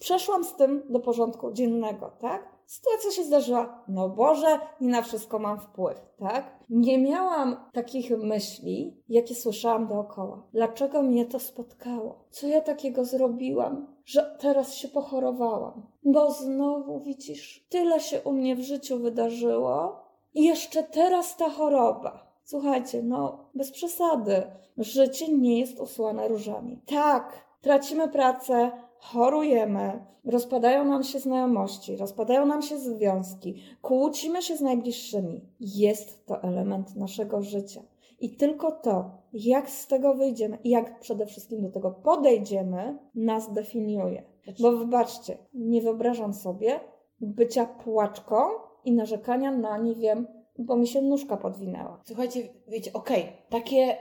przeszłam 0.00 0.44
z 0.44 0.54
tym 0.54 0.82
do 0.88 1.00
porządku 1.00 1.52
dziennego, 1.52 2.10
tak? 2.20 2.55
Sytuacja 2.66 3.10
się 3.10 3.24
zdarzyła, 3.24 3.84
no 3.88 4.08
Boże, 4.08 4.58
nie 4.80 4.88
na 4.88 5.02
wszystko 5.02 5.38
mam 5.38 5.60
wpływ, 5.60 6.00
tak? 6.18 6.64
Nie 6.70 6.98
miałam 6.98 7.56
takich 7.72 8.10
myśli, 8.10 9.02
jakie 9.08 9.34
słyszałam 9.34 9.86
dookoła. 9.86 10.42
Dlaczego 10.52 11.02
mnie 11.02 11.26
to 11.26 11.38
spotkało? 11.38 12.24
Co 12.30 12.46
ja 12.46 12.60
takiego 12.60 13.04
zrobiłam, 13.04 13.86
że 14.04 14.36
teraz 14.40 14.74
się 14.74 14.88
pochorowałam? 14.88 15.86
Bo 16.04 16.30
znowu 16.30 17.00
widzisz, 17.00 17.66
tyle 17.68 18.00
się 18.00 18.20
u 18.20 18.32
mnie 18.32 18.56
w 18.56 18.60
życiu 18.60 18.98
wydarzyło 18.98 20.06
i 20.34 20.44
jeszcze 20.44 20.82
teraz 20.82 21.36
ta 21.36 21.50
choroba. 21.50 22.26
Słuchajcie, 22.44 23.02
no 23.02 23.50
bez 23.54 23.72
przesady. 23.72 24.42
Życie 24.78 25.32
nie 25.32 25.60
jest 25.60 25.80
usłane 25.80 26.28
różami. 26.28 26.82
Tak, 26.86 27.46
tracimy 27.60 28.08
pracę, 28.08 28.70
chorujemy, 29.00 30.04
rozpadają 30.24 30.84
nam 30.84 31.02
się 31.02 31.18
znajomości, 31.18 31.96
rozpadają 31.96 32.46
nam 32.46 32.62
się 32.62 32.78
związki, 32.78 33.62
kłócimy 33.82 34.42
się 34.42 34.56
z 34.56 34.60
najbliższymi. 34.60 35.40
Jest 35.60 36.26
to 36.26 36.42
element 36.42 36.96
naszego 36.96 37.42
życia. 37.42 37.82
I 38.20 38.36
tylko 38.36 38.72
to, 38.72 39.10
jak 39.32 39.70
z 39.70 39.86
tego 39.86 40.14
wyjdziemy 40.14 40.58
i 40.64 40.70
jak 40.70 41.00
przede 41.00 41.26
wszystkim 41.26 41.62
do 41.62 41.70
tego 41.70 41.90
podejdziemy, 41.90 42.98
nas 43.14 43.52
definiuje. 43.52 44.22
Bo 44.60 44.72
wybaczcie, 44.72 45.38
nie 45.54 45.82
wyobrażam 45.82 46.34
sobie 46.34 46.80
bycia 47.20 47.66
płaczką 47.66 48.36
i 48.84 48.92
narzekania 48.92 49.50
na, 49.50 49.78
nie 49.78 49.94
wiem, 49.94 50.26
bo 50.58 50.76
mi 50.76 50.86
się 50.86 51.02
nóżka 51.02 51.36
podwinęła. 51.36 52.00
Słuchajcie, 52.04 52.48
wiecie, 52.68 52.92
okej, 52.92 53.32
takie 53.48 53.96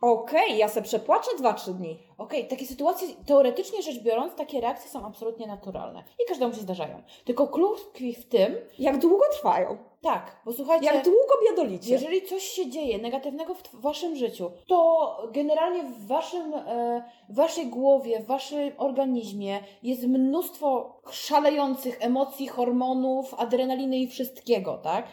Okej, 0.00 0.58
ja 0.58 0.68
se 0.68 0.82
przepłaczę 0.82 1.30
2-3 1.40 1.72
dni. 1.74 1.98
Okej, 2.18 2.48
takie 2.48 2.66
sytuacje, 2.66 3.08
teoretycznie 3.26 3.82
rzecz 3.82 3.98
biorąc, 4.02 4.34
takie 4.34 4.60
reakcje 4.60 4.90
są 4.90 5.06
absolutnie 5.06 5.46
naturalne 5.46 6.04
i 6.24 6.28
każdemu 6.28 6.54
się 6.54 6.60
zdarzają. 6.60 7.02
Tylko 7.24 7.48
klucz 7.48 7.80
tkwi 7.80 8.14
w 8.14 8.28
tym, 8.28 8.54
Jak 8.78 8.98
długo 8.98 9.24
trwają? 9.32 9.76
tak, 10.02 10.40
bo 10.44 10.52
słuchajcie, 10.52 10.86
Jak 10.86 11.04
długo 11.04 11.34
biadolicie? 11.50 11.90
jeżeli 11.92 12.22
coś 12.22 12.42
się 12.42 12.70
dzieje 12.70 12.98
negatywnego 12.98 13.54
w 13.54 13.80
waszym 13.80 14.16
życiu, 14.16 14.50
to 14.68 15.16
generalnie 15.32 15.82
w 15.82 16.06
waszym, 16.06 16.54
e, 16.54 17.02
waszej 17.28 17.66
głowie, 17.66 18.20
w 18.20 18.26
waszym 18.26 18.72
organizmie 18.76 19.60
jest 19.82 20.02
mnóstwo 20.06 20.96
szalejących 21.10 21.96
emocji, 22.00 22.46
hormonów, 22.48 23.34
adrenaliny 23.34 23.98
i 23.98 24.06
wszystkiego, 24.08 24.78
tak? 24.78 25.06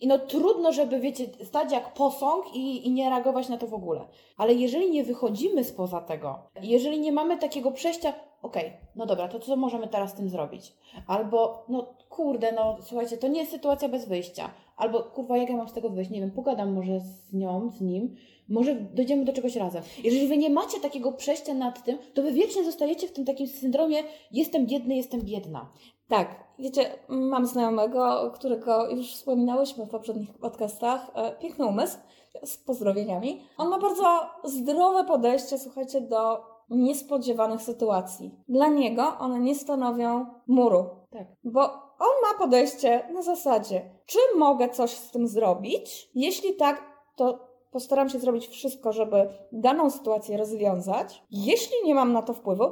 I 0.00 0.06
no 0.06 0.18
trudno, 0.18 0.72
żeby, 0.72 1.00
wiecie, 1.00 1.24
stać 1.44 1.72
jak 1.72 1.94
posąg 1.94 2.54
i, 2.54 2.86
i 2.86 2.90
nie 2.90 3.10
reagować 3.10 3.48
na 3.48 3.56
to 3.58 3.66
w 3.66 3.74
ogóle. 3.74 4.04
Ale 4.36 4.54
jeżeli 4.54 4.90
nie 4.90 5.04
wychodzimy 5.04 5.64
spoza 5.64 6.00
tego, 6.00 6.38
jeżeli 6.62 7.00
nie 7.00 7.12
mamy 7.12 7.38
takiego 7.38 7.70
przejścia, 7.70 8.12
okej, 8.42 8.72
no 8.96 9.06
dobra, 9.06 9.28
to 9.28 9.38
co 9.38 9.56
możemy 9.56 9.88
teraz 9.88 10.10
z 10.10 10.14
tym 10.14 10.28
zrobić? 10.28 10.72
Albo, 11.06 11.64
no 11.68 11.94
kurde, 12.08 12.52
no 12.52 12.76
słuchajcie, 12.82 13.18
to 13.18 13.28
nie 13.28 13.40
jest 13.40 13.52
sytuacja 13.52 13.88
bez 13.88 14.08
wyjścia. 14.08 14.50
Albo, 14.76 15.02
kurwa, 15.02 15.36
jak 15.36 15.50
ja 15.50 15.56
mam 15.56 15.68
z 15.68 15.72
tego 15.72 15.90
wyjść? 15.90 16.10
Nie 16.10 16.20
wiem, 16.20 16.30
pogadam 16.30 16.72
może 16.72 17.00
z 17.00 17.32
nią, 17.32 17.70
z 17.70 17.80
nim, 17.80 18.16
może 18.48 18.74
dojdziemy 18.74 19.24
do 19.24 19.32
czegoś 19.32 19.56
razem. 19.56 19.82
Jeżeli 20.04 20.28
wy 20.28 20.36
nie 20.36 20.50
macie 20.50 20.80
takiego 20.80 21.12
przejścia 21.12 21.54
nad 21.54 21.84
tym, 21.84 21.98
to 22.14 22.22
wy 22.22 22.32
wiecznie 22.32 22.64
zostajecie 22.64 23.08
w 23.08 23.12
tym 23.12 23.24
takim 23.24 23.46
syndromie 23.46 23.98
jestem 24.32 24.66
biedny, 24.66 24.96
jestem 24.96 25.20
biedna. 25.20 25.70
Tak, 26.08 26.44
wiecie, 26.58 26.98
mam 27.08 27.46
znajomego, 27.46 28.30
którego 28.34 28.90
już 28.90 29.14
wspominałyśmy 29.14 29.86
w 29.86 29.90
poprzednich 29.90 30.38
podcastach, 30.38 31.10
e, 31.14 31.32
piękny 31.32 31.66
umysł, 31.66 31.98
z 32.44 32.56
pozdrowieniami. 32.56 33.42
On 33.58 33.68
ma 33.68 33.78
bardzo 33.78 34.20
zdrowe 34.44 35.04
podejście, 35.04 35.58
słuchajcie, 35.58 36.00
do 36.00 36.44
niespodziewanych 36.70 37.62
sytuacji. 37.62 38.34
Dla 38.48 38.68
niego 38.68 39.18
one 39.18 39.40
nie 39.40 39.54
stanowią 39.54 40.26
muru, 40.46 40.84
Tak. 41.10 41.26
bo 41.44 41.62
on 41.98 42.08
ma 42.22 42.38
podejście 42.38 43.08
na 43.12 43.22
zasadzie, 43.22 43.90
czy 44.06 44.18
mogę 44.36 44.68
coś 44.68 44.90
z 44.90 45.10
tym 45.10 45.28
zrobić? 45.28 46.10
Jeśli 46.14 46.56
tak, 46.56 46.82
to 47.16 47.38
postaram 47.72 48.08
się 48.08 48.18
zrobić 48.18 48.48
wszystko, 48.48 48.92
żeby 48.92 49.28
daną 49.52 49.90
sytuację 49.90 50.36
rozwiązać. 50.36 51.22
Jeśli 51.30 51.76
nie 51.84 51.94
mam 51.94 52.12
na 52.12 52.22
to 52.22 52.34
wpływu, 52.34 52.64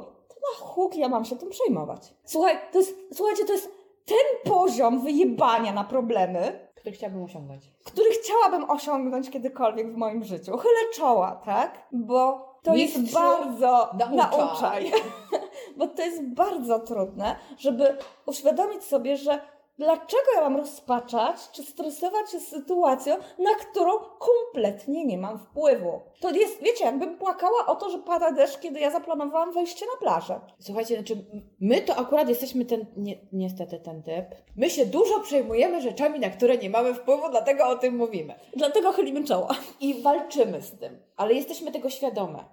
na 0.51 0.65
huk 0.65 0.95
ja 0.95 1.09
mam 1.09 1.25
się 1.25 1.35
tym 1.35 1.49
przejmować. 1.49 2.13
Słuchaj, 2.25 2.59
to 2.71 2.77
jest, 2.79 2.95
słuchajcie, 3.13 3.45
to 3.45 3.53
jest 3.53 3.71
ten 4.05 4.53
poziom 4.53 5.01
wyjebania 5.01 5.73
na 5.73 5.83
problemy, 5.83 6.69
Który 6.75 6.91
chciałabym 6.91 7.23
osiągnąć. 7.23 7.71
który 7.83 8.09
chciałabym 8.11 8.69
osiągnąć 8.69 9.29
kiedykolwiek 9.29 9.93
w 9.93 9.97
moim 9.97 10.23
życiu. 10.23 10.57
Chylę 10.57 10.79
czoła, 10.95 11.41
tak? 11.45 11.87
Bo 11.91 12.45
to 12.63 12.75
jest 12.75 13.13
bardzo 13.13 13.89
nauczaj. 13.93 14.17
nauczaj. 14.17 14.91
Bo 15.77 15.87
to 15.87 16.01
jest 16.01 16.23
bardzo 16.23 16.79
trudne, 16.79 17.35
żeby 17.57 17.97
uświadomić 18.25 18.83
sobie, 18.83 19.17
że 19.17 19.39
dlaczego 19.77 20.23
ja 20.35 20.41
mam 20.41 20.57
rozpaczać 20.57 21.51
czy 21.51 21.63
stresować 21.63 22.31
się 22.31 22.39
sytuacją, 22.39 23.15
na 23.39 23.55
którą 23.55 23.91
kompletnie 23.99 25.05
nie 25.05 25.17
mam 25.17 25.39
wpływu. 25.39 26.01
To 26.19 26.31
jest, 26.31 26.63
wiecie, 26.63 26.85
jakbym 26.85 27.17
płakała 27.17 27.65
o 27.67 27.75
to, 27.75 27.89
że 27.89 27.97
pada 27.97 28.31
deszcz, 28.31 28.59
kiedy 28.59 28.79
ja 28.79 28.91
zaplanowałam 28.91 29.53
wejście 29.53 29.85
na 29.85 29.99
plażę. 29.99 30.39
Słuchajcie, 30.59 30.95
znaczy 30.95 31.25
my 31.59 31.81
to 31.81 31.95
akurat 31.95 32.29
jesteśmy 32.29 32.65
ten, 32.65 32.85
nie, 32.97 33.15
niestety 33.33 33.79
ten 33.79 34.03
typ. 34.03 34.25
My 34.55 34.69
się 34.69 34.85
dużo 34.85 35.19
przejmujemy 35.19 35.81
rzeczami, 35.81 36.19
na 36.19 36.29
które 36.29 36.57
nie 36.57 36.69
mamy 36.69 36.93
wpływu, 36.93 37.29
dlatego 37.31 37.67
o 37.67 37.75
tym 37.75 37.95
mówimy. 37.95 38.35
Dlatego 38.55 38.91
chylimy 38.91 39.23
czoła. 39.23 39.55
I 39.79 40.01
walczymy 40.01 40.61
z 40.61 40.71
tym, 40.71 40.99
ale 41.17 41.33
jesteśmy 41.33 41.71
tego 41.71 41.89
świadome. 41.89 42.45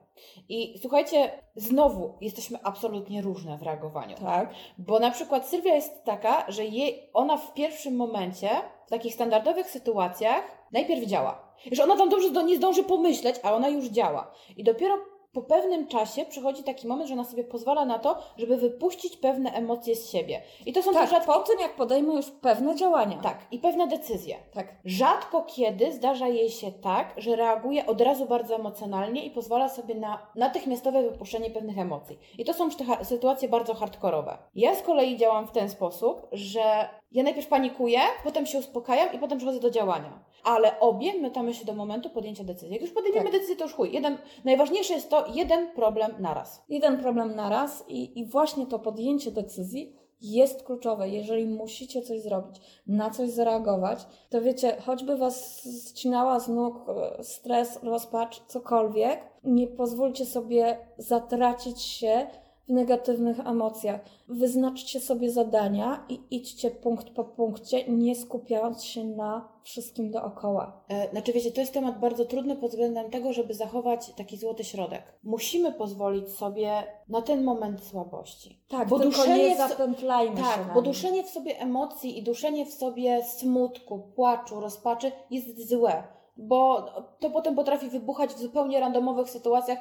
I 0.49 0.79
słuchajcie, 0.81 1.31
znowu 1.57 2.15
jesteśmy 2.21 2.59
absolutnie 2.63 3.23
różne 3.23 3.59
w 3.59 3.63
reagowaniu. 3.63 4.17
Tak. 4.17 4.55
Bo 4.79 4.99
na 4.99 5.11
przykład 5.11 5.49
Sylwia 5.49 5.75
jest 5.75 6.05
taka, 6.05 6.45
że 6.49 6.65
jej, 6.65 7.11
ona 7.13 7.37
w 7.37 7.55
pierwszym 7.55 7.97
momencie, 7.97 8.49
w 8.87 8.91
takich 8.91 9.15
standardowych 9.15 9.71
sytuacjach, 9.71 10.45
najpierw 10.73 11.07
działa. 11.07 11.53
Że 11.73 11.85
ona 11.85 11.97
tam 11.97 12.09
dobrze 12.09 12.31
do, 12.31 12.43
nie 12.43 12.57
zdąży 12.57 12.83
pomyśleć, 12.83 13.37
a 13.43 13.55
ona 13.55 13.69
już 13.69 13.85
działa. 13.85 14.33
I 14.57 14.65
dopiero 14.65 15.12
po 15.33 15.43
pewnym 15.43 15.87
czasie 15.87 16.25
przychodzi 16.25 16.63
taki 16.65 16.87
moment, 16.87 17.09
że 17.09 17.15
ona 17.15 17.25
sobie 17.25 17.45
pozwala 17.45 17.85
na 17.85 17.99
to, 17.99 18.19
żeby 18.37 18.57
wypuścić 18.57 19.17
pewne 19.17 19.53
emocje 19.53 19.97
z 19.97 20.11
siebie. 20.11 20.43
I 20.67 20.73
to 20.73 20.83
są 20.83 20.93
Tak, 20.93 21.03
te 21.05 21.11
rzadkie... 21.11 21.27
po 21.27 21.39
tym 21.41 21.61
jak 21.61 21.75
podejmę 21.77 22.15
już 22.15 22.31
pewne 22.31 22.77
działania. 22.77 23.19
Tak, 23.23 23.39
i 23.51 23.59
pewne 23.59 23.87
decyzje. 23.87 24.37
Tak. 24.55 24.67
Rzadko 24.85 25.43
kiedy 25.43 25.93
zdarza 25.93 26.29
jej 26.29 26.51
się 26.51 26.73
tak, 26.73 27.15
że 27.17 27.37
reaguje 27.37 27.87
od 27.87 28.01
razu 28.01 28.27
bardzo 28.27 28.55
emocjonalnie 28.55 29.25
i 29.25 29.31
pozwala 29.31 29.69
sobie 29.69 29.95
na 29.95 30.19
natychmiastowe 30.35 31.03
wypuszczenie 31.03 31.51
pewnych 31.51 31.79
emocji. 31.79 32.19
I 32.39 32.45
to 32.45 32.55
są 32.55 32.65
już 32.65 32.77
te 32.77 32.85
ha- 32.85 33.05
sytuacje 33.05 33.49
bardzo 33.49 33.75
hardkorowe. 33.75 34.39
Ja 34.55 34.75
z 34.75 34.83
kolei 34.83 35.17
działam 35.17 35.47
w 35.47 35.53
ten 35.53 35.71
sposób, 35.71 36.27
że 36.33 36.89
ja 37.13 37.23
najpierw 37.23 37.47
panikuję, 37.49 37.99
potem 38.25 38.47
się 38.47 38.59
uspokajam 38.59 39.13
i 39.13 39.19
potem 39.19 39.39
przechodzę 39.39 39.61
do 39.61 39.71
działania. 39.71 40.25
Ale 40.45 40.81
obie 40.81 41.19
mytamy 41.21 41.55
się 41.55 41.65
do 41.65 41.73
momentu 41.75 42.11
podjęcia 42.11 42.45
decyzji. 42.45 42.73
Jak 42.73 42.83
już 42.83 42.91
podejmiemy 42.91 43.25
Tak. 43.25 43.33
decyzję, 43.33 43.57
to 43.57 43.65
już 43.65 43.75
chuj. 43.75 43.93
Jeden, 43.93 44.19
najważniejsze 44.45 44.95
jest 44.95 45.11
to 45.11 45.25
jeden 45.35 45.71
problem 45.73 46.11
naraz. 46.19 46.63
jeden 46.69 46.99
problem 47.01 47.37
na 47.37 47.49
raz 47.49 47.85
i, 47.89 48.19
i 48.21 48.27
właśnie 48.27 48.67
to 48.67 48.79
podjęcie 48.79 49.31
decyzji 49.31 49.97
jest 50.21 50.63
kluczowe. 50.63 51.09
Jeżeli 51.09 51.47
musicie 51.47 52.03
coś 52.03 52.21
zrobić, 52.21 52.57
na 52.87 53.11
coś 53.11 53.31
zareagować, 53.31 54.07
to 54.31 54.43
wiecie, 54.43 54.77
choćby 54.87 55.17
was 55.17 55.63
zcinała 55.65 56.41
z 56.41 56.49
nóg 56.49 56.77
e, 56.89 57.25
stres, 57.25 57.83
rozpacz, 57.83 58.43
cokolwiek, 58.47 59.21
nie 59.45 59.67
pozwólcie 59.67 60.27
sobie 60.27 60.79
zatracić 60.99 61.83
się 61.83 62.27
w 62.69 62.73
negatywnych 62.73 63.41
emocjach. 63.47 64.01
Wyznaczcie 64.29 65.01
sobie 65.01 65.31
zadania 65.31 66.07
i 66.09 66.21
idźcie 66.31 66.71
punkt 66.71 67.11
po 67.11 67.25
punkcie, 67.25 67.89
nie 67.89 68.17
skupiając 68.17 68.85
się 68.85 69.05
na 69.05 69.49
wszystkim 69.63 70.11
dookoła. 70.11 70.85
E, 70.89 71.11
Znaczy, 71.11 71.33
wiecie, 71.33 71.53
to 71.53 71.61
jest 71.61 71.73
temat 71.73 72.01
bardzo 72.01 72.25
trudny 72.25 72.57
pod 72.57 72.71
względem 72.71 73.11
tego, 73.11 73.33
żeby 73.33 73.55
zachować 73.55 74.13
taki 74.17 74.37
złoty 74.37 74.65
środek. 74.65 75.19
Musimy 75.23 75.73
pozwolić 75.73 76.29
sobie 76.29 76.83
na 77.09 77.23
ten 77.23 77.45
moment 77.45 77.85
słabości. 77.85 78.63
Tak, 78.69 78.89
Bo 78.89 78.99
duszenie 78.99 79.57
zapętlajmy 79.57 80.37
się 80.37 80.43
Tak, 80.43 80.67
na 80.69 80.75
bo 80.75 80.83
duszenie 80.83 81.25
w 81.25 81.29
sobie 81.29 81.61
emocji 81.61 82.19
i 82.19 82.23
duszenie 82.23 82.67
w 82.67 82.73
sobie 82.73 83.25
smutku, 83.25 83.99
płaczu, 84.15 84.61
rozpaczy 84.61 85.13
jest 85.31 85.69
złe. 85.69 86.03
Bo 86.37 86.87
to 87.21 87.31
potem 87.31 87.55
potrafi 87.55 87.89
wybuchać 87.89 88.31
w 88.31 88.39
zupełnie 88.39 88.81
randomowych 88.81 89.31
sytuacjach. 89.31 89.79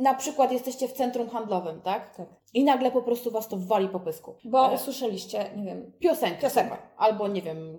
Na 0.00 0.14
przykład 0.14 0.52
jesteście 0.52 0.88
w 0.88 0.92
centrum 0.92 1.28
handlowym, 1.28 1.80
tak? 1.80 2.16
Tak. 2.16 2.26
I 2.54 2.64
nagle 2.64 2.90
po 2.90 3.02
prostu 3.02 3.30
was 3.30 3.48
to 3.48 3.56
wali 3.56 3.88
po 3.88 4.00
pysku. 4.00 4.34
Bo 4.44 4.72
E, 4.72 4.74
usłyszeliście, 4.74 5.50
nie 5.56 5.64
wiem, 5.64 5.92
Piosenkę. 5.98 6.40
Piosenkę. 6.42 6.76
Albo 6.96 7.28
nie 7.28 7.42
wiem. 7.42 7.78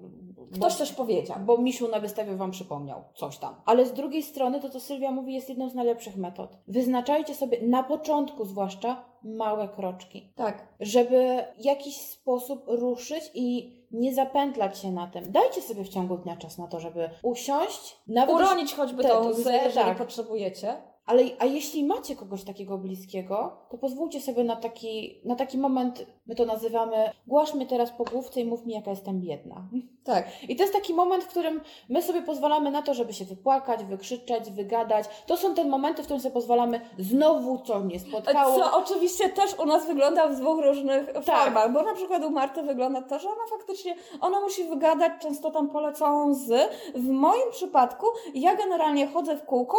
Ktoś 0.54 0.74
coś 0.74 0.92
powiedział. 0.92 1.38
bo 1.46 1.58
Misiu 1.58 1.88
na 1.88 2.00
wystawie 2.00 2.36
Wam 2.36 2.52
przypomniał 2.52 3.04
coś 3.16 3.38
tam. 3.38 3.56
Ale 3.66 3.86
z 3.86 3.94
drugiej 3.94 4.24
strony 4.24 4.62
to, 4.62 4.70
co 4.70 4.80
Sylwia 4.80 5.12
mówi, 5.12 5.34
jest 5.34 5.50
jedną 5.50 5.70
z 5.70 5.76
najlepszych 5.76 6.18
metod. 6.18 6.58
Wyznaczajcie 6.68 7.36
sobie 7.36 7.68
na 7.68 7.84
początku 7.84 8.46
zwłaszcza 8.46 9.06
małe 9.24 9.68
kroczki, 9.68 10.34
Tak, 10.36 10.68
żeby 10.80 11.44
w 11.60 11.66
jakiś 11.66 11.98
sposób 11.98 12.64
ruszyć 12.68 13.32
i 13.34 13.76
nie 13.92 14.14
zapętlać 14.14 14.78
się 14.80 14.92
na 14.92 15.08
tym. 15.08 15.32
Dajcie 15.32 15.62
sobie 15.62 15.84
w 15.84 15.90
ciągu 15.90 16.18
dnia 16.18 16.38
czas 16.38 16.58
na 16.58 16.68
to, 16.68 16.80
żeby 16.80 17.10
usiąść, 17.24 17.98
nawet 18.08 18.36
uronić 18.36 18.74
choćby 18.74 19.04
łzę, 19.04 19.20
łzę, 19.20 19.54
jeżeli 19.54 19.86
tak. 19.88 19.98
potrzebujecie. 19.98 20.95
Ale 21.06 21.24
a 21.40 21.46
jeśli 21.46 21.84
macie 21.84 22.16
kogoś 22.16 22.44
takiego 22.44 22.78
bliskiego, 22.78 23.58
to 23.70 23.78
pozwólcie 23.78 24.22
sobie 24.22 24.44
na 24.44 24.56
taki, 24.56 25.22
na 25.26 25.36
taki 25.36 25.58
moment, 25.58 26.06
my 26.28 26.36
to 26.36 26.46
nazywamy, 26.46 27.12
głasz 27.28 27.54
mnie 27.54 27.66
teraz 27.66 27.92
po 27.92 28.04
główce 28.04 28.42
i 28.42 28.46
mów 28.46 28.66
mi, 28.66 28.74
jaka 28.74 28.90
jestem 28.90 29.22
biedna. 29.22 29.68
Tak. 30.06 30.26
I 30.50 30.56
to 30.56 30.64
jest 30.64 30.74
taki 30.74 30.94
moment, 30.94 31.24
w 31.24 31.28
którym 31.28 31.62
my 31.90 32.02
sobie 32.02 32.22
pozwalamy 32.22 32.72
na 32.72 32.82
to, 32.82 32.94
żeby 32.94 33.14
się 33.14 33.26
wypłakać, 33.26 33.84
wykrzyczeć, 33.84 34.52
wygadać. 34.52 35.06
To 35.28 35.38
są 35.38 35.56
te 35.56 35.64
momenty, 35.64 36.02
w 36.02 36.06
którym 36.06 36.22
sobie 36.22 36.34
pozwalamy 36.34 36.82
znowu, 37.00 37.60
co 37.66 37.80
mnie 37.80 38.00
spotkało. 38.00 38.56
Co 38.56 38.78
oczywiście 38.78 39.30
też 39.30 39.60
u 39.60 39.66
nas 39.66 39.88
wygląda 39.88 40.28
w 40.28 40.36
dwóch 40.36 40.64
różnych 40.64 41.14
Tak. 41.14 41.24
formach, 41.24 41.74
bo 41.74 41.82
na 41.82 41.94
przykład 41.94 42.24
u 42.24 42.30
Marty 42.30 42.64
wygląda 42.64 43.02
to, 43.02 43.20
że 43.20 43.30
ona 43.30 43.48
faktycznie, 43.50 43.96
ona 44.22 44.40
musi 44.42 44.64
wygadać, 44.64 45.12
często 45.22 45.52
tam 45.52 45.70
polecą 45.70 46.34
z. 46.34 46.72
W 46.96 47.10
moim 47.10 47.52
przypadku 47.52 48.06
ja 48.34 48.56
generalnie 48.56 49.08
chodzę 49.08 49.38
w 49.38 49.46
kółko, 49.46 49.78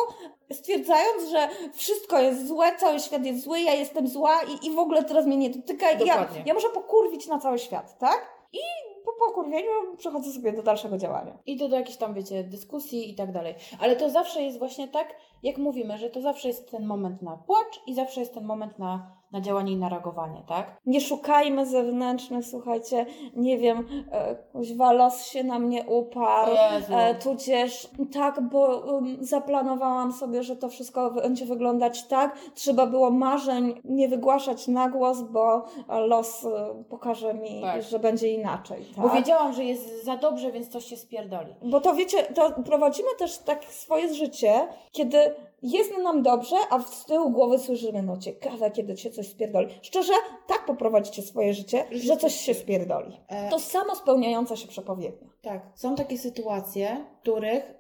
stwierdzając, 0.53 1.29
że 1.31 1.49
wszystko 1.73 2.21
jest 2.21 2.47
złe, 2.49 2.77
cały 2.77 3.01
świat 3.01 3.27
jest 3.27 3.45
zły, 3.45 3.61
ja 3.61 3.75
jestem 3.75 4.09
zła 4.09 4.41
i, 4.43 4.67
i 4.67 4.71
w 4.71 4.79
ogóle 4.79 5.05
teraz 5.05 5.27
mnie 5.27 5.37
nie 5.37 5.51
dotyka. 5.51 5.91
I 5.91 5.99
ja, 6.07 6.15
ja 6.47 6.55
muszę 6.55 6.69
pokurwić 6.69 7.27
na 7.27 7.39
cały 7.39 7.59
świat, 7.59 7.99
tak? 7.99 8.37
I 8.53 8.59
po 9.05 9.13
pokurwieniu 9.27 9.71
przechodzę 9.97 10.33
sobie 10.33 10.53
do 10.53 10.63
dalszego 10.63 10.99
działania. 10.99 11.39
I 11.47 11.57
to 11.59 11.69
do 11.69 11.77
jakiejś 11.77 11.97
tam, 11.97 12.15
wiecie, 12.15 12.45
dyskusji 12.45 13.11
i 13.11 13.15
tak 13.15 13.33
dalej. 13.33 13.55
Ale 13.81 13.97
to 13.97 14.11
zawsze 14.11 14.43
jest 14.43 14.59
właśnie 14.59 14.89
tak, 14.89 15.17
jak 15.43 15.59
mówimy, 15.59 15.99
że 15.99 16.11
to 16.11 16.21
zawsze 16.21 16.49
jest 16.49 16.71
ten 16.71 16.87
moment 16.87 17.23
na 17.23 17.37
płacz 17.37 17.81
i 17.87 17.95
zawsze 17.95 18.21
jest 18.21 18.35
ten 18.35 18.45
moment 18.45 18.79
na 18.79 19.16
na 19.33 19.41
działanie 19.41 19.73
i 19.73 19.77
na 19.77 19.89
reagowanie, 19.89 20.43
tak? 20.49 20.77
Nie 20.87 21.01
szukajmy 21.01 21.67
zewnętrznych, 21.67 22.47
słuchajcie, 22.47 23.07
nie 23.37 23.59
wiem, 23.59 23.89
e, 24.13 24.37
kuźwa, 24.53 24.93
los 24.93 25.27
się 25.27 25.45
na 25.45 25.59
mnie 25.59 25.85
uparł, 25.85 26.53
e, 26.91 27.15
tudzież 27.15 27.91
tak, 28.15 28.49
bo 28.49 28.79
um, 28.79 29.17
zaplanowałam 29.21 30.13
sobie, 30.13 30.43
że 30.43 30.57
to 30.57 30.69
wszystko 30.69 31.11
będzie 31.11 31.47
wyglądać 31.47 32.07
tak, 32.07 32.39
trzeba 32.55 32.87
było 32.87 33.11
marzeń 33.11 33.81
nie 33.85 34.09
wygłaszać 34.09 34.69
na 34.69 34.89
głos, 34.89 35.23
bo 35.23 35.65
los 35.89 36.45
e, 36.45 36.85
pokaże 36.91 37.35
mi, 37.35 37.61
Tak. 37.61 37.83
że 37.83 37.99
będzie 37.99 38.29
inaczej. 38.29 38.85
Tak? 38.97 39.05
Bo 39.05 39.11
wiedziałam, 39.11 39.53
że 39.53 39.65
jest 39.65 40.05
za 40.05 40.17
dobrze, 40.17 40.53
więc 40.53 40.69
coś 40.69 40.85
się 40.85 40.97
spierdoli. 40.97 41.55
Bo 41.63 41.81
to 41.81 41.95
wiecie, 41.95 42.23
to 42.23 42.63
prowadzimy 42.63 43.09
też 43.19 43.39
tak 43.39 43.65
swoje 43.65 44.15
życie, 44.15 44.69
kiedy 44.93 45.19
jest 45.63 45.93
nam 46.03 46.23
dobrze, 46.23 46.57
a 46.71 46.81
z 46.81 47.05
tyłu 47.05 47.31
głowy 47.31 47.59
słyszymy, 47.59 48.03
no 48.03 48.17
ciekawe, 48.17 48.71
kiedy 48.71 48.97
się 48.97 49.11
coś 49.11 49.29
spierdoli. 49.29 49.67
Szczerze, 49.83 50.13
tak 50.47 50.67
poprowadzicie 50.67 51.23
swoje 51.23 51.55
życie, 51.55 51.85
że 51.93 52.17
coś 52.17 52.35
się 52.35 52.55
spierdoli. 52.55 53.17
E, 53.29 53.51
To 53.51 53.59
samo 53.59 53.95
spełniająca 53.97 54.57
się 54.57 54.69
przepowiednia. 54.69 55.29
Tak, 55.43 55.71
są 55.75 55.95
takie 55.95 56.19
sytuacje, 56.19 57.07
w 57.19 57.21
których 57.21 57.75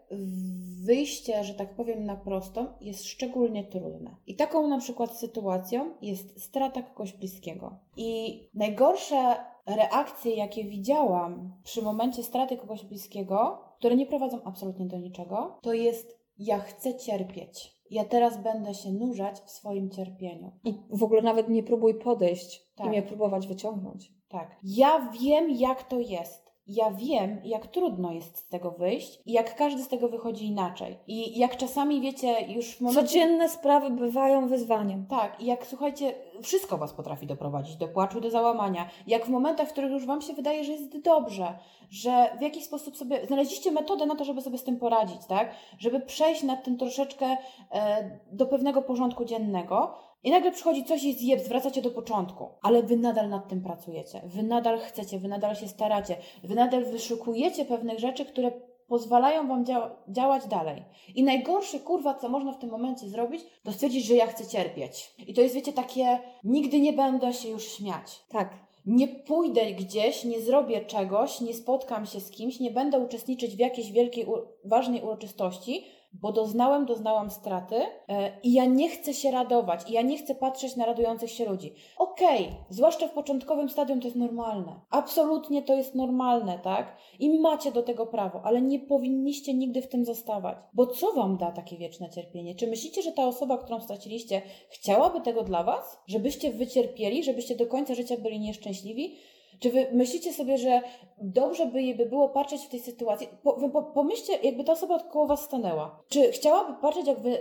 wyjście, 0.84 1.44
że 1.44 1.54
tak 1.54 1.74
powiem, 1.74 2.04
na 2.04 2.16
prostą 2.16 2.66
jest 2.80 3.04
szczególnie 3.06 3.64
trudne. 3.64 4.16
I 4.26 4.36
taką 4.36 4.68
na 4.68 4.78
przykład 4.78 5.18
sytuacją 5.18 5.94
jest 6.02 6.42
strata 6.44 6.82
kogoś 6.82 7.12
bliskiego. 7.12 7.78
I 7.96 8.40
najgorsze 8.54 9.36
reakcje, 9.66 10.34
jakie 10.34 10.64
widziałam 10.64 11.52
przy 11.64 11.82
momencie 11.82 12.22
straty 12.22 12.56
kogoś 12.56 12.84
bliskiego, 12.84 13.60
które 13.78 13.96
nie 13.96 14.06
prowadzą 14.06 14.40
absolutnie 14.44 14.86
do 14.86 14.98
niczego, 14.98 15.58
to 15.62 15.72
jest 15.72 16.25
ja 16.38 16.58
chcę 16.58 16.94
cierpieć. 16.94 17.76
Ja 17.90 18.04
teraz 18.04 18.42
będę 18.42 18.74
się 18.74 18.92
nurzać 18.92 19.40
w 19.40 19.50
swoim 19.50 19.90
cierpieniu. 19.90 20.52
I 20.64 20.74
w 20.90 21.02
ogóle 21.02 21.22
nawet 21.22 21.48
nie 21.48 21.62
próbuj 21.62 21.94
podejść 21.94 22.66
Tak. 22.76 22.86
i 22.86 22.90
mnie 22.90 23.02
próbować 23.02 23.46
wyciągnąć. 23.46 24.12
Tak. 24.28 24.56
Ja 24.62 25.12
wiem, 25.20 25.50
jak 25.50 25.82
to 25.82 26.00
jest. 26.00 26.45
Ja 26.68 26.90
wiem, 26.90 27.40
jak 27.44 27.66
trudno 27.66 28.12
jest 28.12 28.38
z 28.38 28.48
tego 28.48 28.70
wyjść 28.70 29.20
i 29.26 29.32
jak 29.32 29.56
każdy 29.56 29.82
z 29.82 29.88
tego 29.88 30.08
wychodzi 30.08 30.46
inaczej. 30.46 30.98
I 31.06 31.38
jak 31.38 31.56
czasami, 31.56 32.00
wiecie, 32.00 32.52
już 32.52 32.76
w 32.76 32.80
momencie... 32.80 33.02
Codzienne 33.02 33.48
sprawy 33.48 33.90
bywają 33.90 34.48
wyzwaniem. 34.48 35.06
Tak, 35.06 35.40
i 35.40 35.46
jak 35.46 35.66
słuchajcie, 35.66 36.14
wszystko 36.42 36.78
Was 36.78 36.92
potrafi 36.92 37.26
doprowadzić 37.26 37.76
do 37.76 37.88
płaczu, 37.88 38.20
do 38.20 38.30
załamania. 38.30 38.88
Jak 39.06 39.26
w 39.26 39.28
momentach, 39.28 39.68
w 39.68 39.72
których 39.72 39.90
już 39.90 40.06
Wam 40.06 40.22
się 40.22 40.32
wydaje, 40.32 40.64
że 40.64 40.72
jest 40.72 40.98
dobrze, 41.02 41.58
że 41.90 42.36
w 42.38 42.42
jakiś 42.42 42.64
sposób 42.64 42.96
sobie 42.96 43.26
znaleźliście 43.26 43.72
metodę 43.72 44.06
na 44.06 44.16
to, 44.16 44.24
żeby 44.24 44.42
sobie 44.42 44.58
z 44.58 44.64
tym 44.64 44.76
poradzić, 44.76 45.26
tak? 45.28 45.54
Żeby 45.78 46.00
przejść 46.00 46.42
nad 46.42 46.64
tym 46.64 46.78
troszeczkę 46.78 47.36
e, 47.72 48.10
do 48.32 48.46
pewnego 48.46 48.82
porządku 48.82 49.24
dziennego. 49.24 50.05
I 50.22 50.30
nagle 50.30 50.52
przychodzi 50.52 50.84
coś 50.84 51.04
i 51.04 51.14
zjeb, 51.14 51.40
zwracacie 51.40 51.82
do 51.82 51.90
początku, 51.90 52.48
ale 52.62 52.82
wy 52.82 52.96
nadal 52.96 53.28
nad 53.28 53.48
tym 53.48 53.62
pracujecie, 53.62 54.22
wy 54.24 54.42
nadal 54.42 54.78
chcecie, 54.78 55.18
wy 55.18 55.28
nadal 55.28 55.56
się 55.56 55.68
staracie, 55.68 56.16
wy 56.44 56.54
nadal 56.54 56.84
wyszukujecie 56.84 57.64
pewnych 57.64 57.98
rzeczy, 57.98 58.24
które 58.24 58.52
pozwalają 58.88 59.48
wam 59.48 59.64
dzia- 59.64 59.90
działać 60.08 60.46
dalej. 60.46 60.82
I 61.14 61.22
najgorsze, 61.22 61.78
kurwa, 61.78 62.14
co 62.14 62.28
można 62.28 62.52
w 62.52 62.58
tym 62.58 62.70
momencie 62.70 63.08
zrobić, 63.08 63.42
to 63.64 63.72
stwierdzić, 63.72 64.04
że 64.04 64.14
ja 64.14 64.26
chcę 64.26 64.46
cierpieć. 64.46 65.14
I 65.26 65.34
to 65.34 65.40
jest, 65.40 65.54
wiecie, 65.54 65.72
takie, 65.72 66.18
nigdy 66.44 66.80
nie 66.80 66.92
będę 66.92 67.32
się 67.32 67.48
już 67.48 67.68
śmiać. 67.68 68.24
Tak. 68.28 68.66
Nie 68.86 69.08
pójdę 69.08 69.72
gdzieś, 69.72 70.24
nie 70.24 70.40
zrobię 70.40 70.84
czegoś, 70.84 71.40
nie 71.40 71.54
spotkam 71.54 72.06
się 72.06 72.20
z 72.20 72.30
kimś, 72.30 72.60
nie 72.60 72.70
będę 72.70 72.98
uczestniczyć 72.98 73.56
w 73.56 73.58
jakiejś 73.58 73.92
wielkiej, 73.92 74.26
ważnej 74.64 75.02
uroczystości, 75.02 75.84
bo 76.20 76.32
doznałem, 76.32 76.86
doznałam 76.86 77.30
straty 77.30 77.76
e, 78.08 78.40
i 78.42 78.52
ja 78.52 78.64
nie 78.64 78.88
chcę 78.88 79.14
się 79.14 79.30
radować, 79.30 79.90
i 79.90 79.92
ja 79.92 80.02
nie 80.02 80.18
chcę 80.18 80.34
patrzeć 80.34 80.76
na 80.76 80.86
radujących 80.86 81.30
się 81.30 81.44
ludzi. 81.44 81.74
Okej, 81.98 82.50
zwłaszcza 82.68 83.08
w 83.08 83.12
początkowym 83.12 83.68
stadium 83.68 84.00
to 84.00 84.06
jest 84.06 84.16
normalne. 84.16 84.80
Absolutnie 84.90 85.62
to 85.62 85.74
jest 85.74 85.94
normalne, 85.94 86.58
tak? 86.58 86.96
I 87.18 87.40
macie 87.40 87.72
do 87.72 87.82
tego 87.82 88.06
prawo, 88.06 88.40
ale 88.44 88.62
nie 88.62 88.80
powinniście 88.80 89.54
nigdy 89.54 89.82
w 89.82 89.88
tym 89.88 90.04
zostawać. 90.04 90.56
Bo 90.74 90.86
co 90.86 91.12
wam 91.12 91.36
da 91.36 91.52
takie 91.52 91.76
wieczne 91.76 92.10
cierpienie? 92.10 92.54
Czy 92.54 92.66
myślicie, 92.66 93.02
że 93.02 93.12
ta 93.12 93.26
osoba, 93.26 93.58
którą 93.58 93.80
straciliście, 93.80 94.42
chciałaby 94.68 95.20
tego 95.20 95.42
dla 95.42 95.62
was? 95.62 95.98
Żebyście 96.06 96.50
wycierpieli, 96.50 97.24
żebyście 97.24 97.56
do 97.56 97.66
końca 97.66 97.94
życia 97.94 98.16
byli 98.22 98.40
nieszczęśliwi? 98.40 99.16
Czy 99.60 99.70
wy 99.70 99.86
myślicie 99.92 100.32
sobie, 100.32 100.58
że 100.58 100.80
dobrze 101.18 101.66
by 101.66 101.82
jej 101.82 101.94
by 101.94 102.06
było 102.06 102.28
patrzeć 102.28 102.62
w 102.62 102.68
tej 102.68 102.80
sytuacji? 102.80 103.28
Po, 103.42 103.52
po, 103.52 103.82
pomyślcie, 103.82 104.32
jakby 104.42 104.64
ta 104.64 104.72
osoba 104.72 104.98
koło 104.98 105.26
was 105.26 105.40
stanęła. 105.40 106.02
Czy 106.08 106.32
chciałaby 106.32 106.80
patrzeć, 106.80 107.06
jak 107.06 107.20
wy 107.20 107.38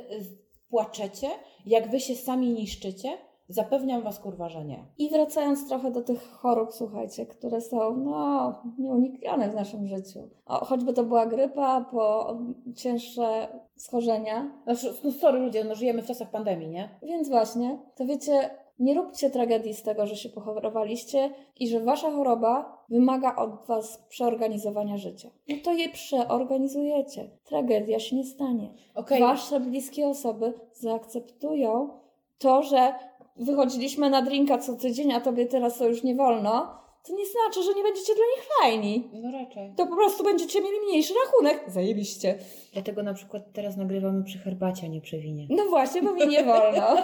płaczecie, 0.69 1.27
jak 1.65 1.91
wy 1.91 1.99
się 1.99 2.15
sami 2.15 2.49
niszczycie? 2.49 3.09
Zapewniam 3.49 4.01
was, 4.01 4.19
kurwa, 4.19 4.49
że 4.49 4.65
nie. 4.65 4.85
I 4.97 5.09
wracając 5.09 5.67
trochę 5.67 5.91
do 5.91 6.01
tych 6.01 6.31
chorób, 6.31 6.73
słuchajcie, 6.73 7.25
które 7.25 7.61
są 7.61 7.97
no, 7.97 8.55
nieuniknione 8.77 9.49
w 9.49 9.55
naszym 9.55 9.87
życiu. 9.87 10.29
O, 10.45 10.65
choćby 10.65 10.93
to 10.93 11.03
była 11.03 11.25
grypa, 11.25 11.85
po 11.91 12.37
cięższe 12.75 13.47
schorzenia. 13.75 14.51
Znaczy, 14.63 14.93
no 15.03 15.11
sorry 15.11 15.39
ludzie, 15.39 15.63
no 15.63 15.75
żyjemy 15.75 16.01
w 16.01 16.07
czasach 16.07 16.31
pandemii, 16.31 16.69
nie? 16.69 16.99
Więc 17.03 17.29
właśnie, 17.29 17.79
to 17.95 18.05
wiecie, 18.05 18.49
nie 18.79 18.93
róbcie 18.93 19.29
tragedii 19.29 19.73
z 19.73 19.83
tego, 19.83 20.07
że 20.07 20.15
się 20.15 20.29
pochorowaliście 20.29 21.29
i 21.59 21.67
że 21.67 21.79
wasza 21.79 22.11
choroba 22.11 22.83
wymaga 22.89 23.35
od 23.35 23.65
was 23.67 24.05
przeorganizowania 24.09 24.97
życia. 24.97 25.29
No 25.49 25.55
to 25.63 25.73
je 25.73 25.89
przeorganizujecie. 25.89 27.29
Tragedia 27.43 27.99
się 27.99 28.15
nie 28.15 28.25
stanie. 28.25 28.73
Okej. 28.95 29.19
Wasze 29.19 29.59
bliskie 29.59 30.07
osoby 30.07 30.53
zaakceptują 30.73 31.89
to, 32.37 32.63
że 32.63 32.93
wychodziliśmy 33.35 34.09
na 34.09 34.21
drinka 34.21 34.57
co 34.57 34.75
tydzień, 34.75 35.13
a 35.13 35.21
tobie 35.21 35.45
teraz 35.45 35.77
to 35.77 35.87
już 35.87 36.03
nie 36.03 36.15
wolno. 36.15 36.85
To 37.07 37.13
nie 37.13 37.25
znaczy, 37.25 37.63
że 37.63 37.73
nie 37.73 37.83
będziecie 37.83 38.13
dla 38.15 38.23
nich 38.35 38.47
fajni. 38.61 39.09
No 39.13 39.31
raczej. 39.31 39.73
To 39.77 39.87
po 39.87 39.95
prostu 39.95 40.23
będziecie 40.23 40.61
mieli 40.61 40.79
mniejszy 40.79 41.13
rachunek. 41.25 41.63
Zajebiście. 41.67 42.37
Dlatego 42.73 43.03
na 43.03 43.13
przykład 43.13 43.43
teraz 43.53 43.77
nagrywamy 43.77 44.23
przy 44.23 44.37
herbacie, 44.39 44.85
a 44.85 44.89
nie 44.89 45.01
przy 45.01 45.17
winie. 45.19 45.47
No 45.49 45.65
właśnie, 45.65 46.01
bo 46.01 46.13
mi 46.13 46.27
nie 46.27 46.43
wolno. 46.43 46.81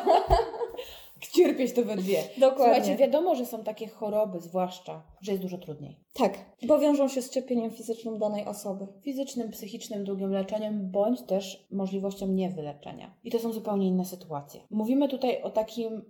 Cierpieć 1.27 1.73
to 1.73 1.83
we 1.83 1.95
dwie. 1.95 2.23
Dokładnie. 2.37 2.65
Słuchajcie, 2.65 2.95
wiadomo, 2.95 3.35
że 3.35 3.45
są 3.45 3.63
takie 3.63 3.87
choroby, 3.87 4.39
zwłaszcza, 4.39 5.03
że 5.21 5.31
jest 5.31 5.43
dużo 5.43 5.57
trudniej. 5.57 5.99
Tak, 6.13 6.37
bo 6.67 6.79
wiążą 6.79 7.07
się 7.07 7.21
z 7.21 7.29
cierpieniem 7.29 7.71
fizycznym 7.71 8.19
danej 8.19 8.45
osoby. 8.45 8.87
Fizycznym, 9.01 9.51
psychicznym, 9.51 10.03
długim 10.03 10.31
leczeniem, 10.31 10.91
bądź 10.91 11.21
też 11.21 11.67
możliwością 11.71 12.27
niewyleczenia. 12.27 13.13
I 13.23 13.31
to 13.31 13.39
są 13.39 13.53
zupełnie 13.53 13.87
inne 13.87 14.05
sytuacje. 14.05 14.61
Mówimy 14.69 15.09
tutaj 15.09 15.41
o 15.41 15.49
takim 15.49 16.05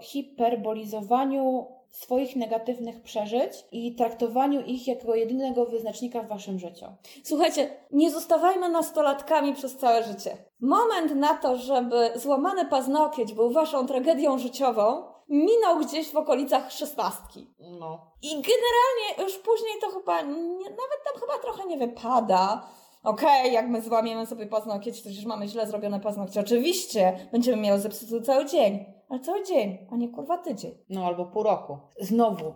hiperbolizowaniu 0.00 1.66
swoich 1.90 2.36
negatywnych 2.36 3.02
przeżyć 3.02 3.52
i 3.72 3.94
traktowaniu 3.94 4.60
ich 4.60 4.86
jako 4.86 5.14
jedynego 5.14 5.66
wyznacznika 5.66 6.22
w 6.22 6.28
waszym 6.28 6.58
życiu. 6.58 6.86
Słuchajcie, 7.24 7.70
nie 7.90 8.10
zostawajmy 8.10 8.68
nastolatkami 8.68 9.54
przez 9.54 9.76
całe 9.76 10.02
życie. 10.02 10.36
Moment 10.60 11.14
na 11.14 11.34
to, 11.34 11.56
żeby 11.56 12.10
złamany 12.14 12.66
paznokieć 12.66 13.34
był 13.34 13.50
waszą 13.52 13.86
tragedią 13.86 14.38
życiową, 14.38 15.02
minął 15.28 15.78
gdzieś 15.78 16.10
w 16.10 16.16
okolicach 16.16 16.72
szesnastki. 16.72 17.54
No. 17.58 18.12
I 18.22 18.28
generalnie 18.28 19.24
już 19.24 19.38
później 19.38 19.74
to 19.80 19.88
chyba, 19.90 20.20
nie, 20.22 20.70
nawet 20.70 21.04
tam 21.04 21.20
chyba 21.20 21.38
trochę 21.38 21.66
nie 21.66 21.78
wypada. 21.78 22.68
Okej, 23.02 23.52
jak 23.52 23.68
my 23.68 23.82
złamiemy 23.82 24.26
sobie 24.26 24.46
paznokieć, 24.46 25.02
to 25.02 25.08
przecież 25.08 25.24
mamy 25.24 25.48
źle 25.48 25.66
zrobione 25.66 26.00
paznokcie. 26.00 26.40
Oczywiście, 26.40 27.28
będziemy 27.32 27.62
miały 27.62 27.78
zepsuty 27.78 28.22
cały 28.22 28.46
dzień. 28.46 28.84
Ale 29.08 29.20
cały 29.20 29.44
dzień, 29.44 29.78
a 29.90 29.96
nie 29.96 30.08
kurwa 30.08 30.38
tydzień. 30.38 30.74
No 30.88 31.04
albo 31.04 31.24
pół 31.24 31.42
roku. 31.42 31.78
Znowu, 32.00 32.54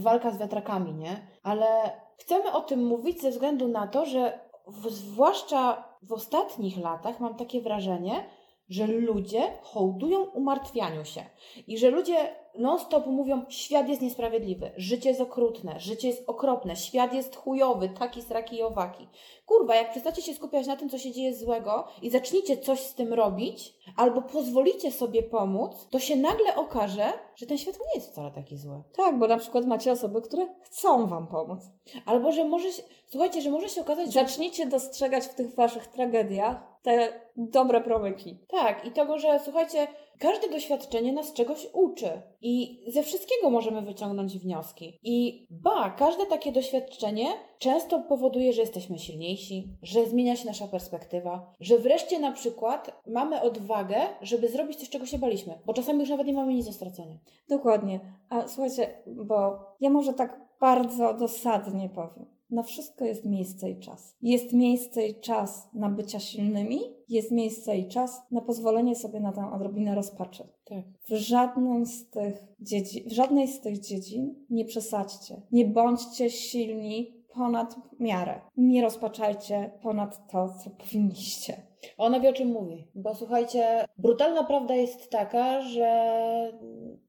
walka 0.00 0.30
z 0.30 0.38
wiatrakami, 0.38 0.94
nie? 0.94 1.26
Ale 1.42 1.66
chcemy 2.18 2.52
o 2.52 2.60
tym 2.60 2.86
mówić 2.86 3.22
ze 3.22 3.30
względu 3.30 3.68
na 3.68 3.86
to, 3.86 4.06
że 4.06 4.40
w, 4.66 4.90
zwłaszcza 4.90 5.84
w 6.02 6.12
ostatnich 6.12 6.78
latach 6.78 7.20
mam 7.20 7.34
takie 7.34 7.60
wrażenie, 7.60 8.24
że 8.68 8.86
ludzie 8.86 9.42
hołdują 9.62 10.20
umartwianiu 10.20 11.04
się. 11.04 11.24
I 11.66 11.78
że 11.78 11.90
ludzie 11.90 12.34
non-stop 12.58 13.06
mówią, 13.06 13.44
świat 13.48 13.88
jest 13.88 14.02
niesprawiedliwy, 14.02 14.70
życie 14.76 15.08
jest 15.08 15.20
okrutne, 15.20 15.80
życie 15.80 16.08
jest 16.08 16.28
okropne, 16.28 16.76
świat 16.76 17.14
jest 17.14 17.36
chujowy, 17.36 17.88
taki, 17.88 18.22
sraki 18.22 18.56
i 18.56 18.62
owaki. 18.62 19.08
Kurwa, 19.46 19.74
jak 19.74 19.90
przestacie 19.90 20.22
się 20.22 20.34
skupiać 20.34 20.66
na 20.66 20.76
tym, 20.76 20.88
co 20.88 20.98
się 20.98 21.12
dzieje 21.12 21.34
złego 21.34 21.84
i 22.02 22.10
zaczniecie 22.10 22.56
coś 22.56 22.80
z 22.80 22.94
tym 22.94 23.12
robić, 23.12 23.74
albo 23.96 24.22
pozwolicie 24.22 24.90
sobie 24.92 25.22
pomóc, 25.22 25.88
to 25.90 25.98
się 25.98 26.16
nagle 26.16 26.56
okaże, 26.56 27.12
że 27.36 27.46
ten 27.46 27.58
świat 27.58 27.74
nie 27.74 28.00
jest 28.00 28.12
wcale 28.12 28.30
taki 28.30 28.56
zły. 28.56 28.82
Tak, 28.96 29.18
bo 29.18 29.28
na 29.28 29.36
przykład 29.36 29.66
macie 29.66 29.92
osoby, 29.92 30.22
które 30.22 30.46
chcą 30.62 31.06
wam 31.06 31.26
pomóc. 31.26 31.60
Albo, 32.06 32.32
że 32.32 32.44
może 32.44 32.72
się, 32.72 32.82
słuchajcie, 33.08 33.42
że 33.42 33.50
może 33.50 33.68
się 33.68 33.80
okazać, 33.80 34.12
że 34.12 34.22
Zacznijcie 34.22 34.66
dostrzegać 34.66 35.24
w 35.24 35.34
tych 35.34 35.54
waszych 35.54 35.86
tragediach 35.86 36.56
te 36.82 37.20
dobre 37.36 37.80
promyki. 37.80 38.38
Tak, 38.48 38.84
i 38.84 38.90
tego, 38.90 39.18
że 39.18 39.40
słuchajcie, 39.44 39.86
każde 40.18 40.48
doświadczenie 40.48 41.12
nas 41.12 41.32
czegoś 41.32 41.66
uczy. 41.72 42.22
I 42.40 42.84
ze 42.88 43.02
wszystkiego 43.02 43.50
możemy 43.50 43.82
wyciągnąć 43.82 44.38
wnioski. 44.38 44.98
I 45.02 45.46
ba, 45.50 45.90
każde 45.90 46.26
takie 46.26 46.52
doświadczenie 46.52 47.26
często 47.58 48.00
powoduje, 48.00 48.52
że 48.52 48.60
jesteśmy 48.60 48.98
silniejsi, 48.98 49.68
że 49.82 50.06
zmienia 50.06 50.36
się 50.36 50.46
nasza 50.46 50.68
perspektywa, 50.68 51.52
że 51.60 51.78
wreszcie 51.78 52.18
na 52.18 52.32
przykład 52.32 53.02
mamy 53.06 53.40
odwagę, 53.40 53.96
żeby 54.22 54.48
zrobić 54.48 54.78
coś, 54.78 54.90
czego 54.90 55.06
się 55.06 55.18
baliśmy, 55.18 55.58
bo 55.66 55.72
czasami 55.74 56.00
już 56.00 56.10
nawet 56.10 56.26
nie 56.26 56.32
mamy 56.32 56.54
nic 56.54 56.66
do 56.66 56.72
stracenia. 56.72 57.18
Dokładnie. 57.48 58.00
A 58.28 58.48
słuchajcie, 58.48 59.02
bo 59.06 59.58
ja 59.80 59.90
może 59.90 60.12
tak 60.12 60.40
bardzo 60.60 61.14
dosadnie 61.14 61.88
powiem. 61.88 62.26
Na 62.52 62.62
wszystko 62.62 63.04
jest 63.04 63.24
miejsce 63.24 63.70
i 63.70 63.80
czas. 63.80 64.16
Jest 64.22 64.52
miejsce 64.52 65.06
i 65.06 65.20
czas 65.20 65.68
na 65.74 65.90
bycia 65.90 66.20
silnymi, 66.20 66.80
jest 67.08 67.30
miejsce 67.30 67.78
i 67.78 67.88
czas 67.88 68.22
na 68.30 68.40
pozwolenie 68.40 68.96
sobie 68.96 69.20
na 69.20 69.32
tę 69.32 69.52
odrobinę 69.52 69.94
rozpaczy. 69.94 70.48
Tak. 70.64 70.84
W 71.08 71.14
żadnym 71.14 71.86
z 71.86 72.10
tych 72.10 72.44
dziedzin, 72.60 73.08
w 73.08 73.12
żadnej 73.12 73.48
z 73.48 73.60
tych 73.60 73.80
dziedzin 73.80 74.34
nie 74.50 74.64
przesadźcie. 74.64 75.42
Nie 75.52 75.66
bądźcie 75.66 76.30
silni 76.30 77.22
ponad 77.34 77.76
miarę. 78.00 78.40
Nie 78.56 78.82
rozpaczajcie 78.82 79.70
ponad 79.82 80.30
to, 80.32 80.48
co 80.64 80.70
powinniście. 80.70 81.71
Ona 81.98 82.20
wie 82.20 82.30
o 82.30 82.32
czym 82.32 82.48
mówi, 82.48 82.86
bo 82.94 83.14
słuchajcie, 83.14 83.84
brutalna 83.98 84.44
prawda 84.44 84.74
jest 84.74 85.10
taka, 85.10 85.60
że 85.62 86.12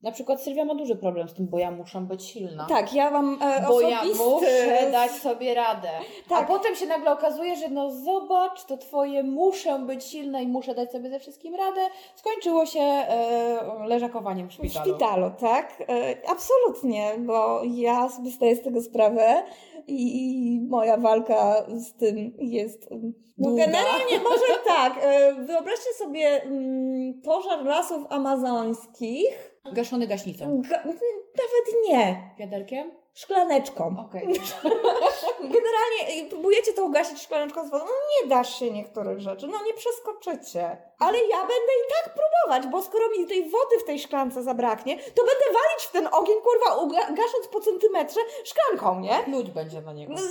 na 0.02 0.12
przykład 0.12 0.42
Sylwia 0.42 0.66
ma 0.66 0.76
duży 0.76 0.96
problem 0.96 1.28
z 1.30 1.34
tym, 1.34 1.48
bo 1.48 1.58
ja 1.60 1.72
muszę 1.72 2.02
być 2.02 2.24
silna. 2.24 2.66
Tak, 2.70 2.94
ja 2.94 3.12
mam 3.12 3.38
e, 3.42 3.66
Bo 3.68 3.82
ja 3.82 4.02
muszę 4.04 4.92
dać 4.92 5.12
sobie 5.12 5.54
radę. 5.54 5.90
Tak. 6.30 6.44
A 6.44 6.48
potem 6.48 6.76
się 6.76 6.86
nagle 6.86 7.12
okazuje, 7.12 7.56
że 7.56 7.70
no 7.70 7.92
zobacz, 7.92 8.64
to 8.66 8.78
twoje 8.78 9.24
muszę 9.24 9.80
być 9.80 10.04
silna 10.04 10.42
i 10.42 10.48
muszę 10.48 10.76
dać 10.76 10.92
sobie 10.92 11.10
ze 11.10 11.20
wszystkim 11.20 11.56
radę, 11.56 11.82
skończyło 12.16 12.66
się 12.66 12.80
e, 12.80 13.86
leżakowaniem 13.88 14.48
w 14.48 14.52
W 14.52 14.54
szpitalu. 14.54 14.90
szpitalu, 14.90 15.32
tak? 15.40 15.84
E, 15.90 16.16
Absolutnie, 16.30 17.12
bo 17.20 17.62
ja 17.64 18.10
sobie 18.10 18.32
zdaję 18.32 18.56
z 18.56 18.62
tego 18.62 18.82
sprawę 18.82 19.44
i 19.88 20.62
moja 20.70 20.98
walka 20.98 21.66
z 21.68 21.94
tym 21.94 22.34
jest. 22.38 22.90
No 23.38 23.48
Długa. 23.50 23.66
generalnie 23.66 24.20
może 24.24 24.63
tak. 24.66 24.94
e, 25.02 25.34
Wyobraźcie 25.34 25.94
sobie 25.98 26.44
mm, 26.44 27.22
pożar 27.22 27.66
lasów 27.66 28.04
amazońskich. 28.10 29.54
Gaszony 29.74 30.08
gaśnicą. 30.08 30.62
Ga- 30.62 30.86
Nawet 30.86 31.90
nie. 31.90 32.30
Wiaderkiem? 32.40 32.92
Szklaneczką. 33.14 33.96
Okej. 34.08 34.28
Generalnie 35.56 36.26
y, 36.26 36.30
próbujecie 36.30 36.74
to 36.74 36.86
ugasić 36.86 37.22
szklaneczką 37.22 37.68
z 37.68 37.70
wodą. 37.70 37.86
No 37.86 37.92
nie 38.22 38.30
dasz 38.30 38.60
się 38.60 38.72
niektórych 38.72 39.20
rzeczy, 39.20 39.48
no 39.48 39.64
nie 39.66 39.74
przeskoczycie. 39.74 40.78
Ale 41.00 41.18
ja 41.18 41.38
będę 41.38 41.54
i 41.54 42.04
tak 42.04 42.16
próbować, 42.16 42.72
bo 42.72 42.82
skoro 42.82 43.10
mi 43.10 43.28
tej 43.28 43.44
wody 43.44 43.80
w 43.80 43.84
tej 43.84 44.00
szklance 44.00 44.44
zabraknie, 44.44 44.98
to 44.98 45.22
będę 45.24 45.46
walić 45.46 45.84
w 45.84 45.92
ten 45.92 46.08
ogień, 46.12 46.36
kurwa, 46.42 46.96
gasząc 47.10 47.48
po 47.52 47.60
centymetrze 47.60 48.20
szklanką, 48.44 49.00
nie? 49.00 49.20
Pluć 49.26 49.52
będzie 49.52 49.82
na 49.82 49.94
niego. 49.94 50.14
No, 50.14 50.22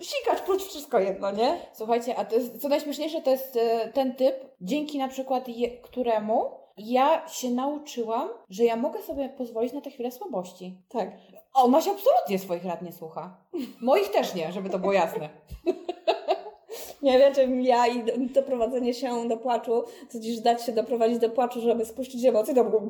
Sikać, 0.00 0.40
pluć 0.40 0.62
wszystko 0.62 0.98
jedno, 0.98 1.30
nie? 1.30 1.66
Słuchajcie, 1.72 2.16
a 2.16 2.24
to 2.24 2.34
jest, 2.34 2.62
co 2.62 2.68
najśmieszniejsze, 2.68 3.22
to 3.22 3.30
jest 3.30 3.56
e, 3.56 3.92
ten 3.92 4.14
typ, 4.14 4.34
dzięki 4.60 4.98
na 4.98 5.08
przykład 5.08 5.48
je, 5.48 5.70
któremu 5.70 6.66
ja 6.76 7.28
się 7.28 7.50
nauczyłam, 7.50 8.28
że 8.48 8.64
ja 8.64 8.76
mogę 8.76 9.02
sobie 9.02 9.28
pozwolić 9.28 9.72
na 9.72 9.80
te 9.80 9.90
chwile 9.90 10.10
słabości. 10.10 10.78
Tak. 10.88 11.08
Ona 11.56 11.80
się 11.82 11.90
absolutnie 11.90 12.38
swoich 12.38 12.64
rad 12.64 12.82
nie 12.82 12.92
słucha. 12.92 13.36
Moich 13.80 14.08
też 14.10 14.34
nie, 14.34 14.52
żeby 14.52 14.70
to 14.70 14.78
było 14.78 14.92
jasne. 14.92 15.28
Nie 17.02 17.18
wiem, 17.18 17.34
czym 17.34 17.62
ja 17.62 17.86
i 17.86 18.04
do- 18.04 18.12
doprowadzenie 18.40 18.94
się 18.94 19.28
do 19.28 19.36
płaczu, 19.36 19.84
to 20.12 20.20
dziś 20.20 20.40
dać 20.40 20.62
się 20.66 20.72
doprowadzić 20.72 21.18
do 21.18 21.30
płaczu, 21.30 21.60
żeby 21.60 21.84
spuścić 21.84 22.24
emocje, 22.24 22.54
to 22.54 22.64
było... 22.64 22.82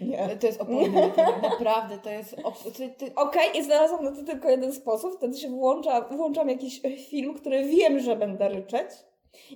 Nie. 0.00 0.36
To 0.40 0.46
jest 0.46 0.60
opowiem, 0.60 0.92
naprawdę, 1.50 1.98
to 1.98 2.10
jest... 2.10 2.36
Op- 2.36 2.72
ty, 2.98 3.14
Okej, 3.14 3.58
i 3.58 3.62
znalazłam 3.64 4.04
na 4.04 4.10
to 4.12 4.22
tylko 4.22 4.50
jeden 4.50 4.72
sposób. 4.72 5.16
Wtedy 5.16 5.38
się 5.38 5.48
włącza, 5.48 6.00
włączam 6.00 6.48
jakiś 6.48 6.80
film, 7.08 7.34
który 7.34 7.64
wiem, 7.64 8.00
że 8.00 8.16
będę 8.16 8.48
ryczeć. 8.48 8.90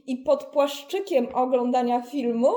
I 0.07 0.17
pod 0.17 0.45
płaszczykiem 0.45 1.29
oglądania 1.35 2.03
filmu 2.03 2.49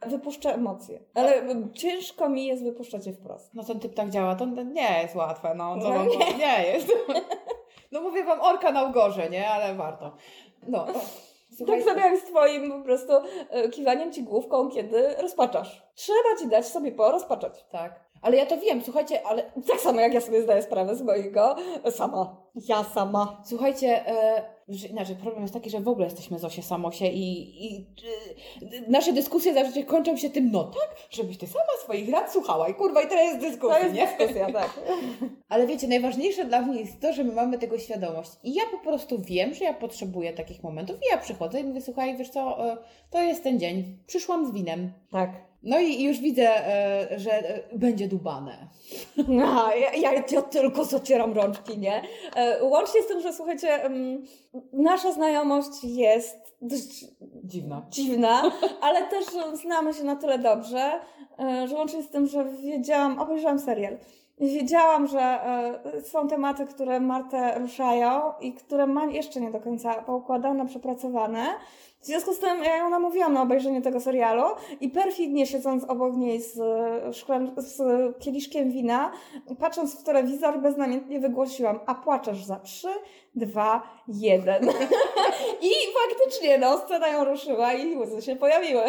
tak. 0.00 0.10
wypuszczę 0.10 0.54
emocje. 0.54 1.00
Ale 1.14 1.42
ciężko 1.74 2.28
mi 2.28 2.46
jest 2.46 2.64
wypuszczać 2.64 3.06
je 3.06 3.12
wprost. 3.12 3.54
No 3.54 3.64
ten 3.64 3.80
typ 3.80 3.94
tak 3.94 4.10
działa, 4.10 4.34
to 4.34 4.46
nie 4.46 5.02
jest 5.02 5.14
łatwe, 5.14 5.54
no. 5.54 5.78
Co 5.82 5.88
No 5.88 5.94
wam 5.94 6.08
nie. 6.08 6.34
nie 6.38 6.64
jest. 6.66 6.92
No 7.92 8.00
mówię 8.00 8.24
wam, 8.24 8.40
orka 8.40 8.72
na 8.72 8.84
ugorze, 8.84 9.30
nie? 9.30 9.48
Ale 9.50 9.74
warto. 9.74 10.16
No. 10.68 10.86
Tak 11.66 11.82
samo 11.82 12.00
jak 12.00 12.16
z 12.18 12.22
twoim 12.24 12.70
po 12.72 12.84
prostu 12.84 13.12
e, 13.50 13.68
kiwaniem 13.68 14.12
ci 14.12 14.22
główką, 14.22 14.68
kiedy 14.68 15.14
rozpaczasz. 15.22 15.82
Trzeba 15.94 16.36
ci 16.40 16.48
dać 16.48 16.66
sobie 16.66 16.92
porozpaczać. 16.92 17.64
tak. 17.70 18.09
Ale 18.22 18.36
ja 18.36 18.46
to 18.46 18.58
wiem, 18.58 18.82
słuchajcie, 18.84 19.26
ale 19.26 19.42
Tak 19.68 19.80
samo 19.80 20.00
jak 20.00 20.14
ja 20.14 20.20
sobie 20.20 20.42
zdaję 20.42 20.62
sprawę 20.62 20.96
z 20.96 21.02
mojego 21.02 21.56
sama. 21.90 22.36
Ja 22.68 22.84
sama. 22.84 23.42
Słuchajcie, 23.44 24.06
e, 24.06 24.42
że, 24.68 24.88
inaczej 24.88 25.16
problem 25.16 25.42
jest 25.42 25.54
taki, 25.54 25.70
że 25.70 25.80
w 25.80 25.88
ogóle 25.88 26.04
jesteśmy 26.06 26.38
Zosie 26.38 26.62
Samosie 26.62 27.06
i, 27.06 27.66
i 27.66 27.86
e, 28.62 28.90
nasze 28.90 29.12
dyskusje 29.12 29.54
zawsze 29.54 29.82
kończą 29.82 30.16
się 30.16 30.30
tym, 30.30 30.50
no 30.52 30.64
tak, 30.64 30.96
żebyś 31.10 31.38
ty 31.38 31.46
sama 31.46 31.64
swoich 31.84 32.10
rad 32.12 32.32
słuchała 32.32 32.68
i 32.68 32.74
kurwa 32.74 33.02
i 33.02 33.08
teraz 33.08 33.24
jest 33.24 33.40
dyskusja, 33.40 33.76
To 33.76 33.82
jest 33.82 33.94
nie? 33.94 34.06
dyskusja, 34.06 34.52
tak. 34.52 34.80
Ale 35.48 35.66
wiecie, 35.66 35.88
najważniejsze 35.88 36.44
dla 36.44 36.60
mnie 36.62 36.80
jest 36.80 37.00
to, 37.00 37.12
że 37.12 37.24
my 37.24 37.32
mamy 37.32 37.58
tego 37.58 37.78
świadomość 37.78 38.30
i 38.44 38.54
ja 38.54 38.62
po 38.72 38.78
prostu 38.78 39.18
wiem, 39.22 39.54
że 39.54 39.64
ja 39.64 39.74
potrzebuję 39.74 40.32
takich 40.32 40.62
momentów 40.62 40.96
i 40.96 41.10
ja 41.12 41.18
przychodzę 41.18 41.60
i 41.60 41.64
mówię, 41.64 41.80
słuchaj, 41.80 42.16
wiesz 42.16 42.30
co, 42.30 42.70
e, 42.72 42.76
to 43.10 43.22
jest 43.22 43.42
ten 43.42 43.60
dzień, 43.60 43.98
przyszłam 44.06 44.46
z 44.46 44.52
winem. 44.52 44.92
Tak. 45.12 45.49
No 45.62 45.78
i, 45.80 46.02
już 46.02 46.18
widzę, 46.18 46.66
e, 46.66 47.18
że 47.18 47.32
e, 47.32 47.62
będzie 47.78 48.08
dubane. 48.08 48.56
No, 49.28 49.74
ja, 49.74 49.94
ja, 49.94 50.12
ja 50.32 50.42
tylko 50.42 50.84
zacieram 50.84 51.32
rączki, 51.32 51.78
nie? 51.78 52.02
E, 52.36 52.64
Łącznie 52.64 53.02
z 53.02 53.06
tym, 53.06 53.20
że 53.20 53.32
słuchajcie, 53.32 53.90
nasza 54.72 55.12
znajomość 55.12 55.84
jest 55.84 56.36
dość 56.62 57.04
Dziwna. 57.44 57.86
dziwna, 57.90 58.42
ale 58.80 59.02
też 59.02 59.24
znamy 59.62 59.94
się 59.94 60.04
na 60.04 60.16
tyle 60.16 60.38
dobrze, 60.38 60.92
że 61.68 61.74
łącznie 61.74 62.02
z 62.02 62.08
tym, 62.10 62.26
że 62.26 62.44
wiedziałam, 62.62 63.18
obejrzałam 63.18 63.58
serial. 63.58 63.96
Wiedziałam, 64.40 65.06
że 65.06 65.20
e, 65.20 66.02
są 66.02 66.28
tematy, 66.28 66.66
które 66.66 67.00
Martę 67.00 67.58
ruszają 67.58 68.32
i 68.40 68.52
które 68.52 68.86
ma 68.86 69.04
jeszcze 69.06 69.40
nie 69.40 69.50
do 69.50 69.60
końca 69.60 69.94
poukładane, 69.94 70.66
przepracowane. 70.66 71.46
W 72.00 72.06
związku 72.06 72.32
z 72.32 72.38
tym 72.38 72.64
ja 72.64 72.76
ją 72.76 72.90
namówiłam 72.90 73.32
na 73.32 73.42
obejrzenie 73.42 73.82
tego 73.82 74.00
serialu 74.00 74.42
i 74.80 74.88
perfidnie 74.88 75.46
siedząc 75.46 75.84
obok 75.84 76.16
niej 76.16 76.42
z, 76.42 76.58
e, 76.58 77.62
z 77.62 77.82
kieliszkiem 78.18 78.70
wina, 78.70 79.12
patrząc 79.58 80.00
w 80.00 80.04
telewizor, 80.04 80.60
beznamiętnie 80.60 81.20
wygłosiłam, 81.20 81.80
a 81.86 81.94
płaczesz 81.94 82.44
za 82.44 82.56
trzy, 82.56 82.88
dwa, 83.34 83.82
jeden. 84.08 84.64
I 85.70 85.70
faktycznie, 85.94 86.58
no, 86.58 86.78
scena 86.78 87.08
ją 87.08 87.24
ruszyła 87.24 87.72
i 87.72 87.96
łzy 87.96 88.22
się 88.22 88.36
pojawiły. 88.36 88.82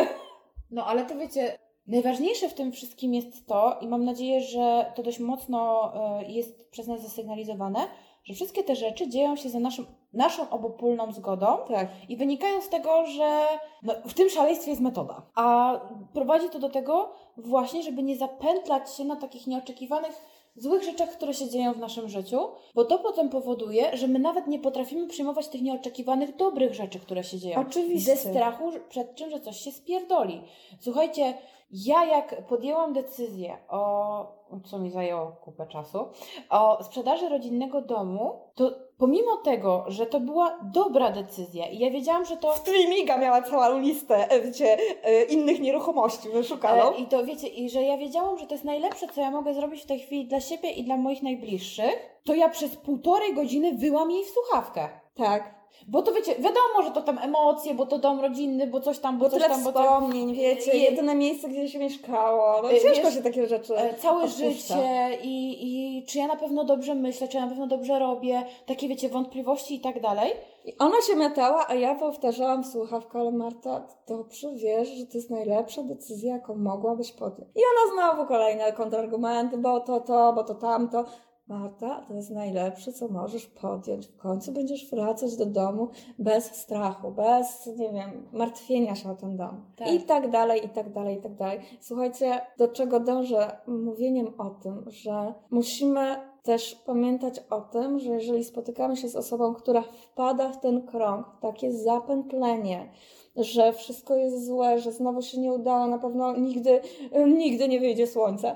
No 0.71 0.85
ale 0.85 1.05
to 1.05 1.17
wiecie, 1.17 1.57
najważniejsze 1.87 2.49
w 2.49 2.53
tym 2.53 2.71
wszystkim 2.71 3.13
jest 3.13 3.47
to, 3.47 3.77
i 3.81 3.87
mam 3.87 4.05
nadzieję, 4.05 4.41
że 4.41 4.91
to 4.95 5.03
dość 5.03 5.19
mocno 5.19 5.91
e, 5.95 6.31
jest 6.31 6.69
przez 6.69 6.87
nas 6.87 7.01
zasygnalizowane, 7.01 7.79
że 8.23 8.33
wszystkie 8.33 8.63
te 8.63 8.75
rzeczy 8.75 9.09
dzieją 9.09 9.35
się 9.35 9.49
za 9.49 9.59
naszym, 9.59 9.85
naszą 10.13 10.49
obopólną 10.49 11.11
zgodą 11.11 11.57
Tak. 11.67 11.87
i 12.09 12.17
wynikają 12.17 12.61
z 12.61 12.69
tego, 12.69 13.05
że 13.05 13.45
no, 13.83 13.93
w 14.05 14.13
tym 14.13 14.29
szaleństwie 14.29 14.69
jest 14.69 14.81
metoda. 14.81 15.21
A 15.35 15.79
prowadzi 16.13 16.49
to 16.49 16.59
do 16.59 16.69
tego 16.69 17.11
właśnie, 17.37 17.83
żeby 17.83 18.03
nie 18.03 18.17
zapętlać 18.17 18.95
się 18.95 19.03
na 19.03 19.15
takich 19.15 19.47
nieoczekiwanych 19.47 20.21
złych 20.55 20.83
rzeczach, 20.83 21.09
które 21.09 21.33
się 21.33 21.49
dzieją 21.49 21.73
w 21.73 21.77
naszym 21.77 22.09
życiu, 22.09 22.39
bo 22.75 22.85
to 22.85 22.99
potem 22.99 23.29
powoduje, 23.29 23.97
że 23.97 24.07
my 24.07 24.19
nawet 24.19 24.47
nie 24.47 24.59
potrafimy 24.59 25.07
przyjmować 25.07 25.47
tych 25.47 25.61
nieoczekiwanych 25.61 26.35
dobrych 26.35 26.73
rzeczy, 26.73 26.99
które 26.99 27.23
się 27.23 27.37
dzieją. 27.37 27.59
Oczywiście. 27.59 28.15
Ze 28.15 28.29
strachu 28.29 28.71
przed 28.89 29.15
czym, 29.15 29.29
że 29.29 29.39
coś 29.39 29.57
się 29.57 29.71
spierdoli. 29.71 30.41
Słuchajcie, 30.79 31.33
ja 31.71 32.05
jak 32.05 32.47
podjęłam 32.47 32.93
decyzję 32.93 33.57
o, 33.69 34.41
co 34.65 34.79
mi 34.79 34.91
zajęło 34.91 35.31
kupę 35.31 35.67
czasu, 35.67 36.05
o 36.49 36.83
sprzedaży 36.83 37.29
rodzinnego 37.29 37.81
domu, 37.81 38.39
to 38.55 38.71
pomimo 38.97 39.37
tego, 39.37 39.85
że 39.87 40.05
to 40.05 40.19
była 40.19 40.59
dobra 40.73 41.11
decyzja 41.11 41.67
i 41.67 41.79
ja 41.79 41.89
wiedziałam, 41.89 42.25
że 42.25 42.37
to... 42.37 42.53
Twimiga 42.53 43.17
miała 43.17 43.41
całą 43.41 43.79
listę 43.79 44.27
wiecie, 44.43 44.77
e, 45.03 45.23
innych 45.23 45.59
nieruchomości 45.59 46.29
wyszukaną. 46.29 46.93
E, 46.93 46.95
I 46.95 47.05
to 47.05 47.25
wiecie, 47.25 47.47
i 47.47 47.69
że 47.69 47.81
ja 47.83 47.97
wiedziałam, 47.97 48.37
że 48.37 48.47
to 48.47 48.53
jest 48.53 48.65
najlepsze, 48.65 49.07
co 49.07 49.21
ja 49.21 49.31
mogę 49.31 49.53
zrobić 49.53 49.83
w 49.83 49.87
tej 49.87 49.99
chwili 49.99 50.27
dla 50.27 50.39
siebie 50.39 50.71
i 50.71 50.83
dla 50.83 50.97
moich 50.97 51.23
najbliższych, 51.23 52.19
to 52.23 52.33
ja 52.33 52.49
przez 52.49 52.75
półtorej 52.75 53.33
godziny 53.33 53.77
wyłam 53.77 54.11
jej 54.11 54.23
w 54.25 54.29
słuchawkę. 54.29 54.89
Tak. 55.15 55.60
Bo 55.87 56.01
to 56.01 56.11
wiecie, 56.13 56.35
wiadomo, 56.35 56.83
że 56.83 56.91
to 56.91 57.01
tam 57.01 57.17
emocje, 57.17 57.73
bo 57.73 57.85
to 57.85 57.97
dom 57.99 58.19
rodzinny, 58.21 58.67
bo 58.67 58.79
coś 58.81 58.99
tam, 58.99 59.17
bo, 59.17 59.25
Bo 59.25 59.29
coś 59.31 59.43
tam, 59.47 59.63
bo 59.63 59.71
wspomnień, 59.71 60.33
wiecie, 60.33 60.77
Je- 60.77 60.83
jedyne 60.83 61.15
miejsce, 61.15 61.49
gdzie 61.49 61.69
się 61.69 61.79
mieszkało. 61.79 62.61
No, 62.63 62.71
E, 62.71 62.79
ciężko 62.79 63.03
wiesz, 63.05 63.13
się 63.13 63.21
takie 63.21 63.47
rzeczy 63.47 63.75
E, 63.77 63.93
Całe 63.93 64.23
odpuszcza. 64.23 64.49
życie 64.51 65.09
i, 65.23 65.57
i 65.99 66.05
czy 66.05 66.17
ja 66.17 66.27
na 66.27 66.35
pewno 66.35 66.63
dobrze 66.63 66.95
myślę, 66.95 67.27
czy 67.27 67.37
ja 67.37 67.43
na 67.43 67.49
pewno 67.49 67.67
dobrze 67.67 67.99
robię, 67.99 68.43
takie 68.65 68.87
wiecie, 68.87 69.09
wątpliwości 69.09 69.75
i 69.75 69.79
tak 69.79 70.01
dalej. 70.01 70.31
I 70.65 70.77
ona 70.77 71.01
się 71.07 71.15
miotała, 71.15 71.65
a 71.67 71.73
ja 71.75 71.95
powtarzałam 71.95 72.63
w 72.63 72.67
słuchawkę, 72.67 73.19
ale 73.19 73.31
Marta, 73.31 73.87
dobrze 74.07 74.47
wiesz, 74.55 74.89
że 74.89 75.05
to 75.05 75.17
jest 75.17 75.29
najlepsza 75.29 75.83
decyzja, 75.83 76.33
jaką 76.33 76.55
mogłabyś 76.55 77.11
podjąć. 77.11 77.49
I 77.55 77.59
ona 77.59 77.93
znowu 78.13 78.27
kolejne 78.27 78.73
kontrargumenty, 78.73 79.57
bo 79.57 79.79
to 79.79 79.99
to, 79.99 80.33
bo 80.33 80.43
to 80.43 80.55
tamto. 80.55 81.05
Marta, 81.51 82.05
to 82.07 82.13
jest 82.13 82.31
najlepsze, 82.31 82.93
co 82.93 83.07
możesz 83.07 83.45
podjąć. 83.45 84.07
W 84.07 84.17
końcu 84.17 84.51
będziesz 84.51 84.89
wracać 84.89 85.37
do 85.37 85.45
domu 85.45 85.87
bez 86.19 86.45
strachu, 86.45 87.11
bez, 87.11 87.67
nie 87.77 87.89
wiem, 87.93 88.27
martwienia 88.33 88.95
się 88.95 89.11
o 89.11 89.15
ten 89.15 89.37
dom. 89.37 89.65
Tak. 89.75 89.91
I 89.91 90.01
tak 90.01 90.29
dalej, 90.29 90.65
i 90.65 90.69
tak 90.69 90.93
dalej, 90.93 91.17
i 91.17 91.21
tak 91.21 91.35
dalej. 91.35 91.59
Słuchajcie, 91.81 92.41
do 92.57 92.67
czego 92.67 92.99
dążę 92.99 93.57
mówieniem 93.67 94.33
o 94.37 94.49
tym, 94.49 94.85
że 94.87 95.33
musimy 95.49 96.15
też 96.43 96.75
pamiętać 96.75 97.41
o 97.49 97.61
tym, 97.61 97.99
że 97.99 98.09
jeżeli 98.09 98.43
spotykamy 98.43 98.97
się 98.97 99.09
z 99.09 99.15
osobą, 99.15 99.53
która 99.53 99.81
wpada 99.81 100.49
w 100.49 100.59
ten 100.59 100.87
krąg, 100.87 101.27
w 101.27 101.39
takie 101.39 101.73
zapętlenie, 101.73 102.91
że 103.35 103.73
wszystko 103.73 104.15
jest 104.15 104.45
złe, 104.45 104.79
że 104.79 104.91
znowu 104.91 105.21
się 105.21 105.39
nie 105.39 105.53
udało, 105.53 105.87
na 105.87 105.97
pewno 105.97 106.37
nigdy, 106.37 106.81
nigdy 107.27 107.67
nie 107.67 107.79
wyjdzie 107.79 108.07
słońce, 108.07 108.55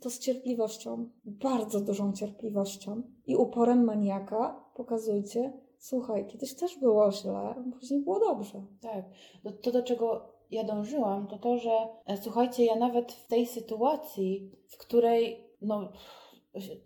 to 0.00 0.10
z 0.10 0.18
cierpliwością, 0.18 1.08
bardzo 1.24 1.80
dużą 1.80 2.12
cierpliwością 2.12 3.02
i 3.26 3.36
uporem 3.36 3.84
maniaka 3.84 4.64
pokazujcie, 4.74 5.52
słuchaj, 5.78 6.26
kiedyś 6.26 6.54
też 6.54 6.78
było 6.78 7.12
źle, 7.12 7.54
później 7.78 8.00
było 8.00 8.20
dobrze. 8.20 8.62
Tak. 8.80 9.04
To, 9.42 9.52
to 9.52 9.72
do 9.72 9.82
czego 9.82 10.32
ja 10.50 10.64
dążyłam, 10.64 11.26
to 11.26 11.38
to, 11.38 11.58
że 11.58 11.88
e, 12.06 12.16
słuchajcie, 12.16 12.64
ja 12.64 12.76
nawet 12.76 13.12
w 13.12 13.26
tej 13.26 13.46
sytuacji, 13.46 14.52
w 14.68 14.76
której 14.76 15.44
no, 15.62 15.92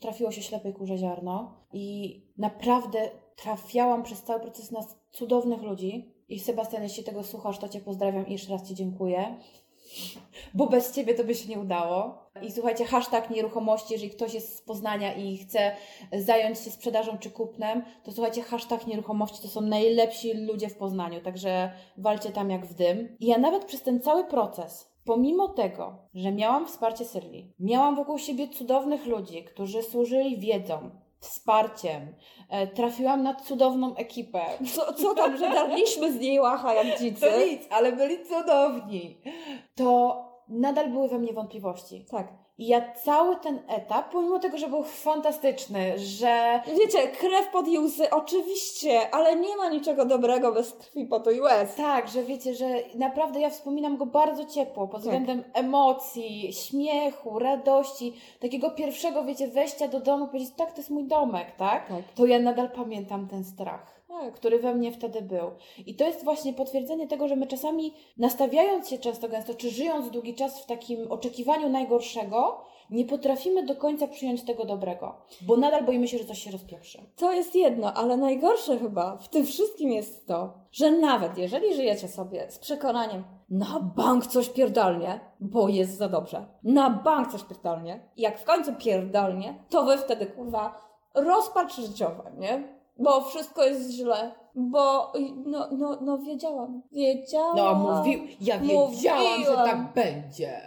trafiło 0.01 0.31
się 0.31 0.43
ślepej 0.43 0.75
kurze 0.75 0.99
ziarno 0.99 1.55
i 1.73 2.17
naprawdę 2.39 3.11
trafiałam 3.37 4.03
przez 4.03 4.23
cały 4.23 4.41
proces 4.41 4.71
na 4.71 4.81
cudownych 5.11 5.63
ludzi 5.63 6.15
i 6.29 6.41
Sebastian, 6.41 6.83
jeśli 6.83 7.05
tego 7.05 7.25
słuchasz, 7.25 7.59
to 7.59 7.69
Cię 7.69 7.81
pozdrawiam 7.81 8.27
i 8.27 8.33
jeszcze 8.33 8.53
raz 8.53 8.69
Ci 8.69 8.75
dziękuję. 8.75 9.37
Bo 10.55 10.67
bez 10.67 10.93
Ciebie 10.93 11.15
to 11.15 11.25
by 11.25 11.35
się 11.35 11.49
nie 11.49 11.59
udało. 11.59 12.23
I 12.43 12.53
słuchajcie, 12.53 12.85
hashtag 12.85 13.31
nieruchomości, 13.31 13.93
jeżeli 13.93 14.11
ktoś 14.11 14.35
jest 14.35 14.57
z 14.57 14.63
Poznania 14.63 15.15
i 15.15 15.39
chce 15.39 15.77
zająć 16.13 16.59
się 16.59 16.71
sprzedażą 16.71 17.19
czy 17.19 17.31
kupnem, 17.31 17.83
to 18.05 18.13
słuchajcie, 18.13 18.43
hashtag 18.43 18.87
nieruchomości 18.87 19.43
to 19.43 19.49
są 19.49 19.61
najlepsi 19.61 20.35
ludzie 20.35 20.69
w 20.69 20.77
Poznaniu, 20.77 21.21
także 21.21 21.71
walcie 21.97 22.31
tam 22.31 22.51
jak 22.51 22.67
w 22.67 22.75
dym. 22.75 23.17
I 23.21 23.27
ja 23.27 23.39
nawet 23.39 23.65
przez 23.65 23.83
ten 23.83 24.01
cały 24.01 24.25
proces, 24.25 24.93
pomimo 25.05 25.49
tego, 25.49 25.95
że 26.15 26.33
miałam 26.33 26.67
wsparcie 26.67 27.05
Sylwii, 27.05 27.53
miałam 27.59 27.97
wokół 27.97 28.19
siebie 28.19 28.49
cudownych 28.49 29.07
ludzi, 29.07 29.45
którzy 29.45 29.83
służyli 29.83 30.39
wiedzą, 30.39 30.91
wsparciem, 31.23 32.15
e, 32.49 32.67
trafiłam 32.67 33.23
na 33.23 33.35
cudowną 33.35 33.97
ekipę. 33.97 34.41
Co, 34.75 34.93
co 34.93 35.15
tam, 35.15 35.37
że 35.37 35.51
darliśmy 35.51 36.13
z 36.13 36.21
niej 36.21 36.41
łacha 36.41 36.75
jak 36.75 36.99
dzicy? 36.99 37.21
To 37.21 37.47
nic, 37.47 37.63
ale 37.71 37.93
byli 37.93 38.25
cudowni. 38.25 39.21
To 39.75 40.23
nadal 40.49 40.91
były 40.91 41.09
we 41.09 41.19
mnie 41.19 41.33
wątpliwości. 41.33 42.05
Tak. 42.11 42.42
I 42.63 42.67
ja 42.67 42.93
cały 43.05 43.37
ten 43.37 43.59
etap, 43.69 44.11
pomimo 44.13 44.39
tego, 44.39 44.59
że 44.59 44.69
był 44.69 44.83
fantastyczny, 44.83 45.99
że 45.99 46.61
Wiecie, 46.79 47.09
krew 47.09 47.49
pod 47.53 47.69
i 47.69 47.79
łzy, 47.79 48.11
oczywiście, 48.11 49.15
ale 49.15 49.37
nie 49.37 49.57
ma 49.57 49.69
niczego 49.69 50.05
dobrego 50.05 50.53
bez 50.53 50.73
krwi, 50.73 51.07
potu 51.07 51.31
i 51.31 51.41
łez. 51.41 51.75
tak, 51.75 52.09
że 52.09 52.23
wiecie, 52.23 52.55
że 52.55 52.67
naprawdę 52.95 53.41
ja 53.41 53.51
wspominam 53.51 53.97
go 53.97 54.07
bardzo 54.07 54.45
ciepło 54.45 54.89
pod 54.89 55.01
względem 55.01 55.45
emocji, 55.55 56.53
śmiechu, 56.53 57.39
radości, 57.39 58.15
takiego 58.41 58.71
pierwszego, 58.71 59.25
wiecie, 59.25 59.49
wejścia 59.49 59.89
do 59.89 60.01
domu, 60.01 60.27
powiedzieć, 60.27 60.55
tak, 60.57 60.73
to 60.73 60.77
jest 60.77 60.91
mój 60.91 61.05
domek, 61.05 61.47
tak? 61.57 61.89
Tak. 61.89 62.03
To 62.15 62.27
ja 62.27 62.39
nadal 62.39 62.71
pamiętam 62.71 63.29
ten 63.29 63.45
strach. 63.45 63.92
Który 64.35 64.59
we 64.59 64.75
mnie 64.75 64.93
wtedy 64.93 65.23
był. 65.23 65.51
I 65.87 65.95
to 65.95 66.05
jest 66.05 66.25
właśnie 66.25 66.53
potwierdzenie 66.53 67.09
tego, 67.09 67.29
że 67.29 67.37
my 67.37 67.47
czasami 67.47 67.95
nastawiając 68.19 68.89
się 68.89 68.99
często 68.99 69.29
gęsto, 69.29 69.55
czy 69.55 69.71
żyjąc 69.71 70.11
długi 70.11 70.35
czas 70.35 70.63
w 70.63 70.67
takim 70.67 71.13
oczekiwaniu 71.13 71.69
najgorszego, 71.69 72.65
nie 72.91 73.05
potrafimy 73.05 73.67
do 73.67 73.77
końca 73.77 74.09
przyjąć 74.09 74.43
tego 74.43 74.65
dobrego, 74.65 75.15
bo 75.43 75.57
nadal 75.57 75.85
boimy 75.85 76.09
się, 76.09 76.19
że 76.19 76.25
coś 76.25 76.39
się 76.39 76.51
rozpieprzy. 76.51 77.03
To 77.17 77.33
jest 77.33 77.55
jedno, 77.55 77.93
ale 77.93 78.17
najgorsze 78.17 78.79
chyba 78.79 79.17
w 79.17 79.29
tym 79.29 79.47
wszystkim 79.47 79.93
jest 79.93 80.27
to, 80.27 80.55
że 80.73 80.91
nawet 80.91 81.39
jeżeli 81.39 81.75
żyjecie 81.75 82.09
sobie 82.09 82.51
z 82.51 82.59
przekonaniem, 82.59 83.25
na 83.51 83.81
bank 83.97 84.27
coś 84.27 84.49
pierdolnie, 84.49 85.21
bo 85.41 85.69
jest 85.69 85.97
za 85.97 86.09
dobrze, 86.09 86.47
na 86.63 86.91
bank 86.91 87.33
coś 87.33 87.43
pierdolnie, 87.43 88.01
jak 88.17 88.39
w 88.39 88.45
końcu 88.45 88.75
pierdolnie, 88.75 89.55
to 89.69 89.85
wy 89.85 89.99
wtedy 89.99 90.27
kurwa 90.27 90.81
rozpacz 91.15 91.77
życiowa, 91.77 92.31
nie? 92.39 92.82
Bo 93.03 93.21
wszystko 93.21 93.65
jest 93.65 93.91
źle, 93.91 94.35
bo 94.55 95.13
no, 95.47 95.69
no, 95.73 95.99
no 96.01 96.19
wiedziałam, 96.19 96.83
wiedziałam. 96.93 97.57
No, 97.57 97.75
mówił, 97.75 98.21
ja 98.41 98.59
wiedziałam, 98.59 99.25
że 99.25 99.39
Mówiłam. 99.39 99.67
tak 99.67 99.93
będzie. 99.95 100.61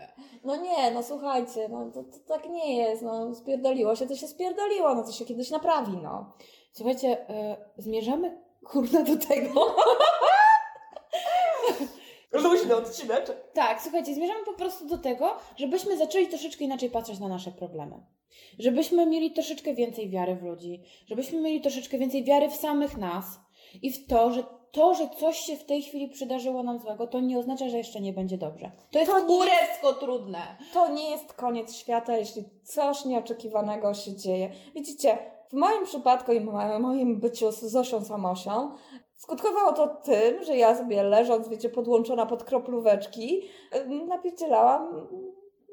No 0.44 0.56
nie, 0.56 0.92
no 0.92 1.04
słuchajcie, 1.04 1.70
no 1.70 1.86
to, 1.94 2.04
to 2.04 2.18
tak 2.28 2.50
nie 2.50 2.78
jest, 2.78 3.02
no 3.02 3.36
spierdoliło 3.36 3.96
się, 3.96 4.08
to 4.08 4.16
się 4.16 4.28
spierdoliło, 4.28 4.96
no 4.96 5.04
to 5.04 5.12
się 5.12 5.26
kiedyś 5.26 5.52
naprawi, 5.52 5.98
no. 6.04 6.26
Słuchajcie, 6.72 7.30
e, 7.30 7.58
zmierzamy 7.78 8.42
kurna 8.66 9.02
do 9.04 9.18
tego. 9.18 9.76
Luźny 12.44 12.76
odcineczek. 12.76 13.38
Tak, 13.54 13.82
słuchajcie, 13.82 14.16
zmierzamy 14.16 14.46
po 14.46 14.54
prostu 14.54 14.88
do 14.88 14.98
tego, 14.98 15.30
żebyśmy 15.58 15.98
zaczęli 15.98 16.28
troszeczkę 16.28 16.64
inaczej 16.64 16.90
patrzeć 16.90 17.20
na 17.20 17.28
nasze 17.28 17.52
problemy. 17.52 17.96
Żebyśmy 18.60 19.06
mieli 19.06 19.32
troszeczkę 19.32 19.74
więcej 19.74 20.10
wiary 20.10 20.36
w 20.36 20.44
ludzi, 20.44 20.84
żebyśmy 21.08 21.42
mieli 21.42 21.62
troszeczkę 21.62 21.98
więcej 21.98 22.24
wiary 22.24 22.50
w 22.50 22.56
samych 22.56 22.98
nas 22.98 23.26
i 23.82 23.92
w 23.92 24.08
to, 24.08 24.32
że 24.32 24.44
to, 24.72 24.94
że 24.94 25.10
coś 25.20 25.38
się 25.40 25.56
w 25.58 25.64
tej 25.66 25.82
chwili 25.82 26.10
przydarzyło 26.10 26.64
nam 26.64 26.80
złego, 26.80 27.08
to 27.08 27.20
nie 27.20 27.40
oznacza, 27.40 27.70
że 27.70 27.78
jeszcze 27.78 28.02
nie 28.02 28.14
będzie 28.14 28.38
dobrze. 28.38 28.72
To 28.92 29.00
jest 29.00 29.12
kurewsko 29.12 29.94
trudne. 29.94 30.40
To 30.74 30.88
nie 30.94 31.10
jest 31.10 31.34
koniec 31.34 31.76
świata, 31.76 32.18
jeśli 32.18 32.44
coś 32.64 33.06
nieoczekiwanego 33.06 33.94
się 33.94 34.16
dzieje. 34.16 34.50
Widzicie, 34.76 35.18
w 35.50 35.54
moim 35.54 35.86
przypadku 35.86 36.34
i 36.34 36.40
mo- 36.42 36.80
moim 36.80 37.20
byciu 37.20 37.52
z 37.52 37.60
Zosią 37.60 38.04
Samosią 38.06 38.72
skutkowało 39.18 39.74
to 39.74 39.88
tym, 39.88 40.44
że 40.44 40.58
ja 40.58 40.76
sobie 40.76 41.04
leżąc, 41.04 41.48
wiecie, 41.48 41.70
podłączona 41.70 42.26
pod 42.26 42.44
kroplóweczki, 42.44 43.50
napierdzielałam 44.08 45.08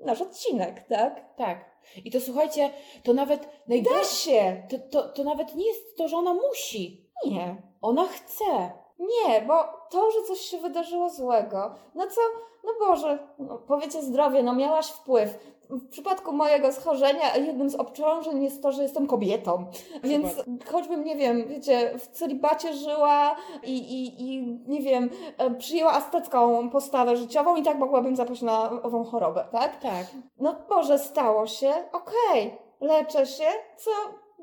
nasz 0.04 0.22
odcinek, 0.22 0.88
tak? 0.88 1.36
Tak. 1.36 1.72
I 2.04 2.10
to 2.10 2.20
słuchajcie, 2.20 2.70
to 3.04 3.12
nawet 3.12 3.42
Da 3.42 3.48
najgorsze, 3.68 4.30
się! 4.30 4.62
to, 4.70 4.76
to, 4.90 5.08
to 5.08 5.24
nawet 5.24 5.54
nie 5.54 5.66
jest 5.66 5.96
to, 5.96 6.08
że 6.08 6.16
ona 6.16 6.34
musi. 6.34 7.10
Nie. 7.26 7.62
Ona 7.82 8.04
chce. 8.04 8.72
Nie, 8.98 9.40
bo 9.40 9.54
to, 9.90 10.10
że 10.10 10.22
coś 10.22 10.38
się 10.40 10.58
wydarzyło 10.58 11.10
złego, 11.10 11.74
no 11.94 12.06
co, 12.06 12.20
no 12.64 12.72
Boże, 12.86 13.28
no 13.38 13.58
powiecie 13.58 14.02
zdrowie, 14.02 14.42
no 14.42 14.54
miałaś 14.54 14.86
wpływ. 14.86 15.51
W 15.70 15.88
przypadku 15.88 16.32
mojego 16.32 16.72
schorzenia 16.72 17.36
jednym 17.36 17.70
z 17.70 17.74
obciążeń 17.74 18.44
jest 18.44 18.62
to, 18.62 18.72
że 18.72 18.82
jestem 18.82 19.06
kobietą. 19.06 19.66
Więc 20.04 20.28
choćbym, 20.72 21.04
nie 21.04 21.16
wiem, 21.16 21.48
wiecie, 21.48 21.98
w 21.98 22.08
celibacie 22.08 22.74
żyła 22.74 23.36
i, 23.62 23.76
i, 23.78 24.22
i 24.22 24.58
nie 24.66 24.80
wiem, 24.80 25.10
e, 25.38 25.50
przyjęła 25.50 25.92
ascecką 25.92 26.70
postawę 26.70 27.16
życiową 27.16 27.56
i 27.56 27.62
tak 27.62 27.78
mogłabym 27.78 28.16
zapaść 28.16 28.42
na 28.42 28.82
ową 28.82 29.04
chorobę, 29.04 29.44
tak? 29.52 29.80
Tak. 29.80 30.06
No 30.40 30.56
Boże, 30.68 30.98
stało 30.98 31.46
się, 31.46 31.72
okej, 31.92 32.56
leczę 32.80 33.26
się, 33.26 33.46
co 33.76 33.90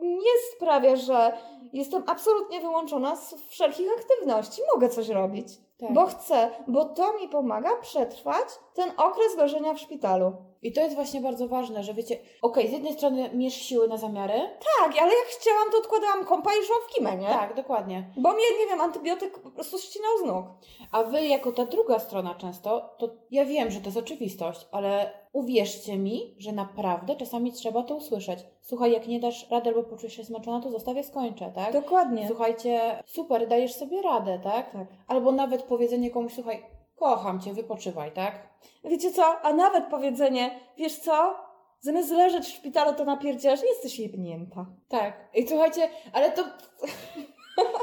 nie 0.01 0.55
sprawia, 0.55 0.95
że 0.95 1.38
jestem 1.73 2.03
absolutnie 2.08 2.62
wyłączona 2.62 3.15
z 3.15 3.36
wszelkich 3.49 3.88
aktywności. 3.97 4.62
Mogę 4.73 4.89
coś 4.89 5.10
robić, 5.10 5.47
Tak. 5.79 5.93
bo 5.93 6.05
chcę, 6.05 6.51
bo 6.67 6.86
to 6.86 7.13
mi 7.13 7.29
pomaga 7.29 7.69
przetrwać 7.82 8.47
ten 8.73 8.91
okres 8.97 9.36
leżenia 9.38 9.73
w 9.73 9.79
szpitalu. 9.79 10.34
I 10.62 10.72
to 10.74 10.82
jest 10.82 10.95
właśnie 10.95 11.22
bardzo 11.22 11.48
ważne, 11.48 11.84
że 11.84 11.93
wiecie, 11.93 12.17
okej, 12.41 12.67
z 12.67 12.72
jednej 12.72 12.93
strony 12.93 13.30
mierz 13.34 13.54
siły 13.54 13.88
na 13.88 13.98
zamiary. 13.98 14.34
Tak, 14.80 14.91
ale 15.02 15.15
jak 15.15 15.26
chciałam, 15.26 15.72
to 15.72 15.78
odkładałam 15.78 16.26
kąpa 16.26 16.52
i 16.52 16.65
szłam 16.65 16.80
w 16.89 16.93
kimę, 16.93 17.17
nie? 17.17 17.28
Tak, 17.28 17.56
dokładnie. 17.56 18.13
Bo 18.17 18.34
mnie, 18.34 18.43
nie 18.60 18.67
wiem, 18.67 18.82
antybiotyk 18.82 19.39
po 19.39 19.52
prostu 19.52 19.78
ścinał 19.80 20.17
z 20.24 20.28
nóg. 20.28 20.45
A 20.91 21.04
wy, 21.04 21.28
jako 21.28 21.52
ta 21.52 21.65
druga 21.65 22.00
strona 22.00 22.36
często, 22.36 22.95
to 22.98 23.10
ja 23.32 23.45
wiem, 23.45 23.72
że 23.72 23.80
to 23.80 23.86
jest 23.86 23.98
oczywistość, 23.98 24.67
ale 24.72 25.12
uwierzcie 25.34 25.98
mi, 25.98 26.36
że 26.38 26.52
naprawdę 26.52 27.15
czasami 27.15 27.52
trzeba 27.54 27.84
to 27.84 27.95
usłyszeć. 27.95 28.39
Słuchaj, 28.62 28.91
jak 28.91 29.08
nie 29.08 29.19
dasz 29.19 29.50
rady 29.52 29.69
albo 29.69 29.84
poczujesz 29.84 30.15
się 30.15 30.24
zmęczona, 30.24 30.62
to 30.62 30.72
zostawię, 30.72 31.04
skończę, 31.04 31.52
tak? 31.56 31.74
Dokładnie. 31.74 32.28
Słuchajcie, 32.28 33.04
super, 33.06 33.48
dajesz 33.48 33.74
sobie 33.74 34.02
radę, 34.02 34.39
tak? 34.43 34.72
Tak. 34.72 34.88
Albo 35.08 35.32
nawet 35.32 35.63
powiedzenie 35.63 36.12
komuś, 36.12 36.34
słuchaj, 36.34 36.79
kocham 37.00 37.42
cię, 37.42 37.54
wypoczywaj, 37.54 38.12
tak? 38.12 38.50
Wiecie 38.84 39.12
co? 39.12 39.42
A 39.42 39.54
nawet 39.54 39.86
powiedzenie, 39.86 40.60
wiesz 40.78 41.00
co? 41.00 41.36
Zamiast 41.82 42.12
leżeć 42.12 42.46
w 42.46 42.56
szpitalu, 42.58 42.94
to 42.94 43.06
napierdzielasz, 43.06 43.64
jesteś 43.64 44.00
jebnięta. 44.00 44.66
Tak. 44.90 45.14
I 45.34 45.48
słuchajcie, 45.48 45.90
ale 46.14 46.32
to... 46.32 46.44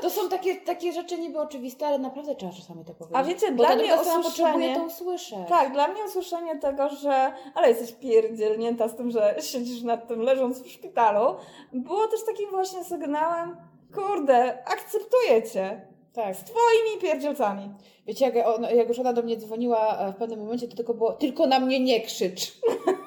To 0.02 0.10
są 0.10 0.28
takie, 0.28 0.54
takie 0.56 0.92
rzeczy 0.92 1.18
niby 1.18 1.40
oczywiste, 1.40 1.86
ale 1.86 1.98
naprawdę 1.98 2.34
trzeba 2.34 2.52
czasami 2.52 2.84
to 2.84 2.94
powiedzieć. 2.94 3.16
A 3.18 3.24
wiecie, 3.24 3.52
Bo 3.52 3.56
dla 3.56 3.76
mnie 3.76 3.94
usłyszenie- 3.94 4.76
to 4.76 4.84
usłyszeć. 4.84 5.48
Tak, 5.48 5.72
dla 5.72 5.88
mnie 5.88 6.04
usłyszenie 6.04 6.58
tego, 6.58 6.88
że 6.88 7.32
ale 7.54 7.68
jesteś 7.68 7.92
pierdzielnięta 7.92 8.88
z 8.88 8.96
tym, 8.96 9.10
że 9.10 9.36
siedzisz 9.40 9.82
nad 9.82 10.08
tym 10.08 10.20
leżąc 10.20 10.62
w 10.62 10.70
szpitalu, 10.70 11.36
było 11.72 12.08
też 12.08 12.24
takim 12.26 12.50
właśnie 12.50 12.84
sygnałem, 12.84 13.56
kurde, 13.94 14.64
akceptuję 14.64 15.42
cię. 15.52 15.86
Tak. 16.16 16.36
Z 16.36 16.44
twoimi 16.44 17.00
pierdzielcami. 17.00 17.70
Wiecie, 18.06 18.30
jak, 18.30 18.46
on, 18.46 18.62
jak 18.62 18.88
już 18.88 18.98
ona 18.98 19.12
do 19.12 19.22
mnie 19.22 19.36
dzwoniła 19.36 19.98
e, 19.98 20.12
w 20.12 20.16
pewnym 20.16 20.40
momencie, 20.40 20.68
to 20.68 20.76
tylko 20.76 20.94
było, 20.94 21.12
tylko 21.12 21.46
na 21.46 21.60
mnie 21.60 21.80
nie 21.80 22.00
krzycz. 22.00 22.52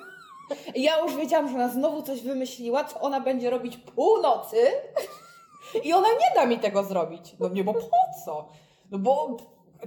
ja 0.75 0.99
już 0.99 1.15
wiedziałam, 1.15 1.49
że 1.49 1.55
ona 1.55 1.69
znowu 1.69 2.01
coś 2.01 2.21
wymyśliła, 2.21 2.83
co 2.83 3.01
ona 3.01 3.19
będzie 3.19 3.49
robić 3.49 3.77
północy 3.77 4.57
i 5.85 5.93
ona 5.93 6.07
nie 6.07 6.35
da 6.35 6.45
mi 6.45 6.59
tego 6.59 6.83
zrobić. 6.83 7.35
No 7.39 7.49
nie, 7.49 7.63
bo 7.63 7.73
po 7.73 7.89
co? 8.25 8.47
No 8.91 8.99
bo 8.99 9.37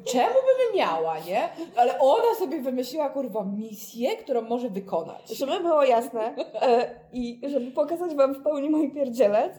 czemu 0.04 0.34
by 0.34 0.78
miała, 0.78 1.18
nie? 1.18 1.48
Ale 1.76 1.98
ona 1.98 2.34
sobie 2.38 2.60
wymyśliła, 2.60 3.10
kurwa, 3.10 3.44
misję, 3.44 4.16
którą 4.16 4.42
może 4.42 4.70
wykonać. 4.70 5.28
Żeby 5.28 5.60
było 5.60 5.84
jasne 5.84 6.34
e, 6.54 6.90
i 7.12 7.40
żeby 7.48 7.70
pokazać 7.70 8.14
Wam 8.14 8.34
w 8.34 8.42
pełni 8.42 8.70
mój 8.70 8.90
pierdzielec, 8.90 9.52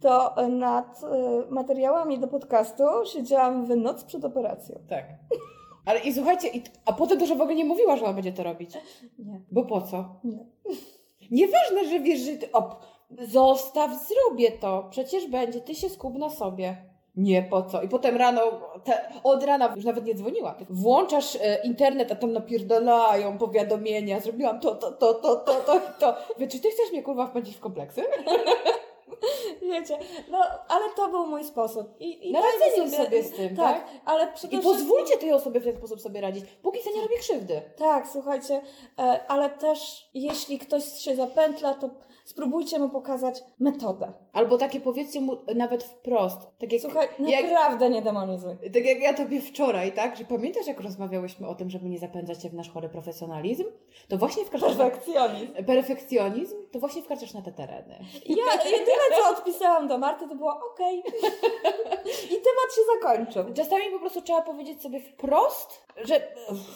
to 0.00 0.34
nad 0.48 1.02
e, 1.02 1.50
materiałami 1.50 2.18
do 2.18 2.28
podcastu 2.28 2.84
siedziałam 3.12 3.66
w 3.66 3.76
noc 3.76 4.04
przed 4.04 4.24
operacją. 4.24 4.78
Tak. 4.88 5.04
Ale 5.86 6.00
i 6.00 6.14
słuchajcie, 6.14 6.48
i, 6.48 6.62
a 6.84 6.92
potem 6.92 7.18
też 7.18 7.28
w 7.28 7.40
ogóle 7.40 7.54
nie 7.54 7.64
mówiła, 7.64 7.96
że 7.96 8.04
ona 8.04 8.14
będzie 8.14 8.32
to 8.32 8.42
robić. 8.42 8.70
Nie. 9.18 9.40
Bo 9.50 9.64
po 9.64 9.82
co? 9.82 10.20
Nie. 10.24 10.46
Nieważne, 11.30 11.84
że 11.90 12.00
wiesz, 12.00 12.20
że 12.20 12.32
ty, 12.32 12.52
op, 12.52 12.84
zostaw, 13.10 13.90
zrobię 14.08 14.52
to. 14.52 14.86
Przecież 14.90 15.26
będzie, 15.26 15.60
ty 15.60 15.74
się 15.74 15.88
skup 15.88 16.18
na 16.18 16.30
sobie. 16.30 16.76
Nie, 17.16 17.42
po 17.42 17.62
co? 17.62 17.82
I 17.82 17.88
potem 17.88 18.16
rano, 18.16 18.40
te, 18.84 19.08
od 19.24 19.42
rana 19.42 19.72
już 19.76 19.84
nawet 19.84 20.04
nie 20.04 20.14
dzwoniła. 20.14 20.54
Włączasz 20.70 21.36
e, 21.36 21.58
internet, 21.64 22.12
a 22.12 22.16
tam 22.16 22.32
napierdalają 22.32 23.38
powiadomienia. 23.38 24.20
Zrobiłam 24.20 24.60
to, 24.60 24.74
to, 24.74 24.92
to, 24.92 25.14
to, 25.14 25.36
to, 25.36 25.54
to, 25.54 25.80
to. 25.98 26.14
Wie, 26.38 26.48
czy 26.48 26.60
ty 26.60 26.70
chcesz 26.70 26.92
mnie 26.92 27.02
kurwa 27.02 27.26
wpędzić 27.26 27.56
w 27.56 27.60
kompleksy? 27.60 28.02
Wiecie, 29.70 29.98
no 30.30 30.38
ale 30.68 30.90
to 30.96 31.08
był 31.08 31.26
mój 31.26 31.44
sposób. 31.44 32.00
I, 32.00 32.28
i 32.28 32.32
Na 32.32 32.40
dajmy 32.40 32.64
radzenie 32.66 33.04
sobie 33.04 33.22
z 33.22 33.30
tym, 33.30 33.56
tak? 33.56 33.86
ale 34.04 34.32
przede 34.32 34.56
I 34.56 34.60
pozwólcie 34.60 35.16
tej 35.16 35.32
osobie 35.32 35.60
w 35.60 35.64
ten 35.64 35.76
sposób 35.76 36.00
sobie 36.00 36.20
radzić, 36.20 36.44
póki 36.62 36.82
co 36.84 36.90
nie 36.90 37.02
robi 37.02 37.14
krzywdy. 37.20 37.62
Tak, 37.76 38.08
słuchajcie, 38.12 38.62
e, 38.98 39.20
ale 39.28 39.50
też 39.50 40.10
jeśli 40.14 40.58
ktoś 40.58 40.84
się 40.84 41.16
zapętla, 41.16 41.74
to 41.74 41.90
spróbujcie 42.28 42.78
mu 42.78 42.88
pokazać 42.88 43.44
metodę. 43.58 44.12
Albo 44.32 44.58
takie 44.58 44.80
powiedzcie 44.80 45.20
mu 45.20 45.36
nawet 45.54 45.84
wprost. 45.84 46.38
Tak 46.58 46.72
jak, 46.72 46.82
Słuchaj, 46.82 47.08
jak, 47.18 47.50
naprawdę 47.50 47.90
nie 47.90 48.02
demonizuj. 48.02 48.56
Tak 48.74 48.84
jak 48.84 49.00
ja 49.00 49.14
tobie 49.14 49.40
wczoraj, 49.40 49.92
tak? 49.92 50.16
Że 50.16 50.24
pamiętasz, 50.24 50.66
jak 50.66 50.80
rozmawiałyśmy 50.80 51.48
o 51.48 51.54
tym, 51.54 51.70
żeby 51.70 51.88
nie 51.88 51.98
zapędzać 51.98 52.42
się 52.42 52.48
w 52.48 52.54
nasz 52.54 52.70
chory 52.70 52.88
profesjonalizm? 52.88 53.64
To 54.08 54.18
właśnie 54.18 54.44
wkraczasz 54.44 54.76
na... 54.76 54.84
Perfekcjonizm. 54.84 55.64
Perfekcjonizm? 55.66 56.56
To 56.72 56.78
właśnie 56.78 57.02
wkraczasz 57.02 57.34
na 57.34 57.42
te 57.42 57.52
tereny. 57.52 57.98
Ja 58.26 58.64
jedyne, 58.64 59.22
co 59.22 59.30
odpisałam 59.30 59.88
do 59.88 59.98
Marty, 59.98 60.28
to 60.28 60.34
było 60.34 60.60
okej. 60.72 60.98
I 62.24 62.36
temat 62.46 62.74
się 62.74 62.82
zakończył. 62.94 63.54
Czasami 63.54 63.84
po 63.92 63.98
prostu 63.98 64.22
trzeba 64.22 64.42
powiedzieć 64.42 64.82
sobie 64.82 65.00
wprost, 65.00 65.86
że 66.04 66.20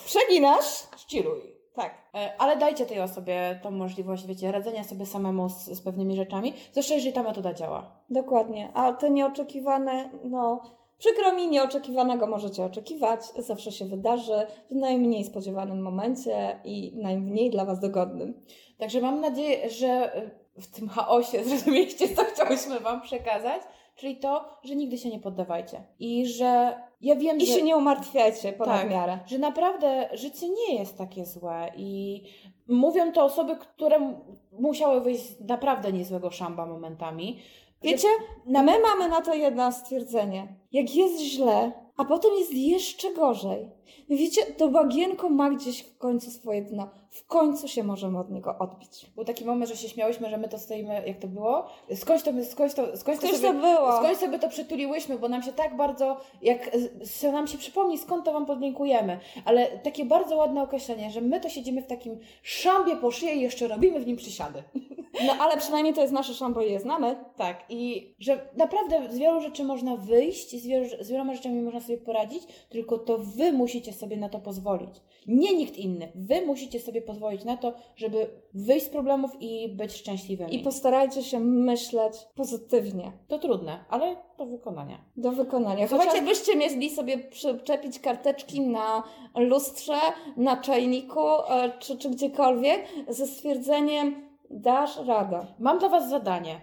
Przeginasz? 0.04 0.86
ściluj. 0.96 1.61
Tak. 1.74 1.94
E, 2.14 2.32
Ale 2.38 2.56
dajcie 2.56 2.86
tej 2.86 3.00
osobie 3.00 3.60
tą 3.62 3.70
możliwość, 3.70 4.26
wiecie, 4.26 4.52
radzenia 4.52 4.84
sobie 4.84 5.06
samemu 5.06 5.48
z, 5.48 5.64
z 5.64 5.80
pewnymi 5.80 6.16
rzeczami, 6.16 6.52
zwłaszcza 6.72 6.94
jeżeli 6.94 7.12
ta 7.12 7.22
metoda 7.22 7.54
działa. 7.54 7.96
Dokładnie. 8.10 8.70
A 8.74 8.92
te 8.92 9.10
nieoczekiwane, 9.10 10.10
no... 10.24 10.62
Przykro 10.98 11.32
mi, 11.32 11.48
nieoczekiwanego 11.48 12.26
możecie 12.26 12.64
oczekiwać. 12.64 13.20
Zawsze 13.38 13.72
się 13.72 13.84
wydarzy 13.84 14.46
w 14.70 14.74
najmniej 14.74 15.24
spodziewanym 15.24 15.82
momencie 15.82 16.60
i 16.64 16.92
najmniej 16.96 17.50
dla 17.50 17.64
Was 17.64 17.80
dogodnym. 17.80 18.44
Także 18.78 19.00
mam 19.00 19.20
nadzieję, 19.20 19.70
że 19.70 20.12
w 20.56 20.66
tym 20.66 20.88
chaosie 20.88 21.44
zrozumieliście, 21.44 22.16
co 22.16 22.24
chciałyśmy 22.24 22.80
Wam 22.80 23.00
przekazać, 23.00 23.62
czyli 23.94 24.16
to, 24.16 24.44
że 24.64 24.76
nigdy 24.76 24.98
się 24.98 25.10
nie 25.10 25.18
poddawajcie. 25.18 25.82
I 25.98 26.26
że 26.26 26.80
ja 27.00 27.16
wiem, 27.16 27.38
I 27.38 27.46
że... 27.46 27.52
się 27.52 27.62
nie 27.62 27.76
umartwiajcie 27.76 28.52
ponad 28.52 28.80
Tak. 28.80 28.90
miarę. 28.90 29.18
że 29.26 29.38
naprawdę 29.38 30.08
życie 30.12 30.46
nie 30.48 30.78
jest 30.78 30.98
takie 30.98 31.26
złe 31.26 31.72
i 31.76 32.22
mówią 32.68 33.12
to 33.12 33.24
osoby, 33.24 33.56
które 33.56 34.14
musiały 34.52 35.00
wyjść 35.00 35.22
z 35.22 35.40
naprawdę 35.40 35.92
niezłego 35.92 36.30
szamba 36.30 36.66
momentami. 36.66 37.38
Wiecie, 37.82 38.08
my 38.46 38.80
mamy 38.80 39.08
na 39.08 39.20
to 39.20 39.34
jedno 39.34 39.72
stwierdzenie. 39.72 40.48
Jak 40.72 40.94
jest 40.94 41.20
źle, 41.20 41.72
a 41.96 42.04
potem 42.04 42.30
jest 42.38 42.54
jeszcze 42.54 43.12
gorzej. 43.14 43.70
Wiecie, 44.08 44.42
to 44.42 44.68
bagienko 44.68 45.28
ma 45.28 45.50
gdzieś 45.50 45.82
w 45.82 45.98
końcu 45.98 46.30
swoje 46.30 46.62
dno. 46.62 46.90
W 47.12 47.26
końcu 47.26 47.68
się 47.68 47.84
możemy 47.84 48.18
od 48.18 48.30
niego 48.30 48.58
odbić. 48.58 49.10
Był 49.14 49.24
taki 49.24 49.44
moment, 49.44 49.70
że 49.70 49.76
się 49.76 49.88
śmiałyśmy, 49.88 50.30
że 50.30 50.38
my 50.38 50.48
to 50.48 50.58
stoimy, 50.58 51.02
jak 51.06 51.18
to 51.18 51.28
było? 51.28 51.66
Skądś 51.94 52.22
to, 52.22 52.30
skądś 52.44 52.74
to, 52.74 52.96
skądś 52.96 53.20
to, 53.20 53.26
sobie, 53.26 53.40
to 53.40 53.54
było. 53.54 53.96
skądś 53.98 54.20
sobie 54.20 54.38
to 54.38 54.48
przytuliłyśmy, 54.48 55.18
bo 55.18 55.28
nam 55.28 55.42
się 55.42 55.52
tak 55.52 55.76
bardzo, 55.76 56.16
jak 56.42 56.70
się 57.04 57.32
nam 57.32 57.46
się 57.46 57.58
przypomni, 57.58 57.98
skąd 57.98 58.24
to 58.24 58.32
Wam 58.32 58.46
podziękujemy. 58.46 59.18
Ale 59.44 59.78
takie 59.78 60.04
bardzo 60.04 60.36
ładne 60.36 60.62
określenie, 60.62 61.10
że 61.10 61.20
my 61.20 61.40
to 61.40 61.48
siedzimy 61.48 61.82
w 61.82 61.86
takim 61.86 62.18
szambie 62.42 62.96
po 62.96 63.10
szyję 63.10 63.34
i 63.34 63.40
jeszcze 63.40 63.68
robimy 63.68 64.00
w 64.00 64.06
nim 64.06 64.16
przysiady. 64.16 64.62
No 65.26 65.32
ale 65.32 65.56
przynajmniej 65.56 65.94
to 65.94 66.00
jest 66.00 66.12
nasze 66.12 66.34
szambo 66.34 66.62
i 66.62 66.72
je 66.72 66.80
znamy. 66.80 67.16
Tak, 67.36 67.64
i 67.68 68.14
że 68.18 68.46
naprawdę 68.56 69.12
z 69.12 69.18
wielu 69.18 69.40
rzeczy 69.40 69.64
można 69.64 69.96
wyjść, 69.96 70.62
z, 70.62 70.66
wielu, 70.66 70.86
z 71.00 71.10
wieloma 71.10 71.34
rzeczami 71.34 71.62
można 71.62 71.80
sobie 71.80 71.98
poradzić, 71.98 72.42
tylko 72.68 72.98
to 72.98 73.18
wy 73.18 73.52
musicie 73.52 73.92
sobie 73.92 74.16
na 74.16 74.28
to 74.28 74.40
pozwolić. 74.40 75.00
Nie 75.26 75.56
nikt 75.56 75.76
inny. 75.76 76.12
Wy 76.14 76.46
musicie 76.46 76.80
sobie 76.80 77.01
pozwolić 77.02 77.44
na 77.44 77.56
to, 77.56 77.72
żeby 77.96 78.30
wyjść 78.54 78.86
z 78.86 78.88
problemów 78.88 79.30
i 79.40 79.68
być 79.68 79.92
szczęśliwymi. 79.92 80.54
I 80.54 80.58
postarajcie 80.58 81.22
się 81.22 81.40
myśleć 81.40 82.12
pozytywnie. 82.34 83.12
To 83.28 83.38
trudne, 83.38 83.84
ale 83.90 84.16
do 84.38 84.46
wykonania. 84.46 84.98
Do 85.16 85.32
wykonania. 85.32 85.86
Chociaż- 85.88 86.06
Chociaż 86.06 86.24
byście 86.24 86.56
mieli 86.56 86.90
sobie 86.90 87.18
przyczepić 87.18 87.98
karteczki 88.00 88.60
na 88.60 89.02
lustrze, 89.36 89.98
na 90.36 90.56
czajniku 90.56 91.20
e, 91.48 91.72
czy, 91.78 91.98
czy 91.98 92.10
gdziekolwiek 92.10 92.84
ze 93.08 93.26
stwierdzeniem 93.26 94.28
dasz 94.50 94.96
radę. 95.06 95.46
Mam 95.58 95.78
dla 95.78 95.88
Was 95.88 96.10
zadanie. 96.10 96.60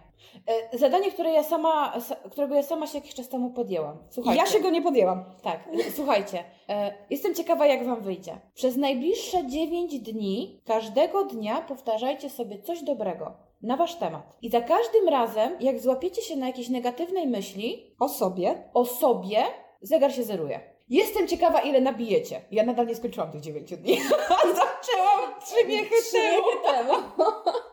E, 0.71 0.77
Zadanie, 0.77 1.11
które 1.11 1.31
ja 1.31 1.43
sama, 1.43 1.93
którego 2.31 2.55
ja 2.55 2.63
sama 2.63 2.87
się 2.87 2.97
jakiś 2.97 3.13
czas 3.13 3.29
temu 3.29 3.49
podjęłam. 3.51 3.97
Słuchajcie. 4.09 4.41
ja 4.41 4.47
się 4.47 4.59
go 4.59 4.69
nie 4.69 4.81
podjęłam. 4.81 5.23
Tak, 5.43 5.69
słuchajcie, 5.95 6.43
e, 6.69 6.93
jestem 7.09 7.35
ciekawa, 7.35 7.65
jak 7.65 7.85
Wam 7.85 8.01
wyjdzie. 8.01 8.39
Przez 8.53 8.77
najbliższe 8.77 9.47
9 9.47 9.99
dni, 9.99 10.61
każdego 10.65 11.23
dnia 11.25 11.61
powtarzajcie 11.61 12.29
sobie 12.29 12.61
coś 12.61 12.83
dobrego 12.83 13.33
na 13.61 13.77
Wasz 13.77 13.95
temat. 13.95 14.37
I 14.41 14.49
za 14.49 14.61
każdym 14.61 15.09
razem, 15.09 15.55
jak 15.59 15.79
złapiecie 15.79 16.21
się 16.21 16.35
na 16.35 16.47
jakiejś 16.47 16.69
negatywnej 16.69 17.27
myśli 17.27 17.95
O 17.99 18.09
sobie. 18.09 18.69
o 18.73 18.85
sobie, 18.85 19.43
zegar 19.81 20.13
się 20.13 20.23
zeruje. 20.23 20.59
Jestem 20.89 21.27
ciekawa, 21.27 21.59
ile 21.61 21.81
nabijecie. 21.81 22.41
Ja 22.51 22.63
nadal 22.63 22.87
nie 22.87 22.95
skończyłam 22.95 23.31
tych 23.31 23.41
9 23.41 23.69
dni. 23.77 23.97
Zaczęłam 24.59 25.39
trzy 25.45 25.67
miechy 25.67 25.95
temu. 26.11 26.43
temu. 26.63 26.93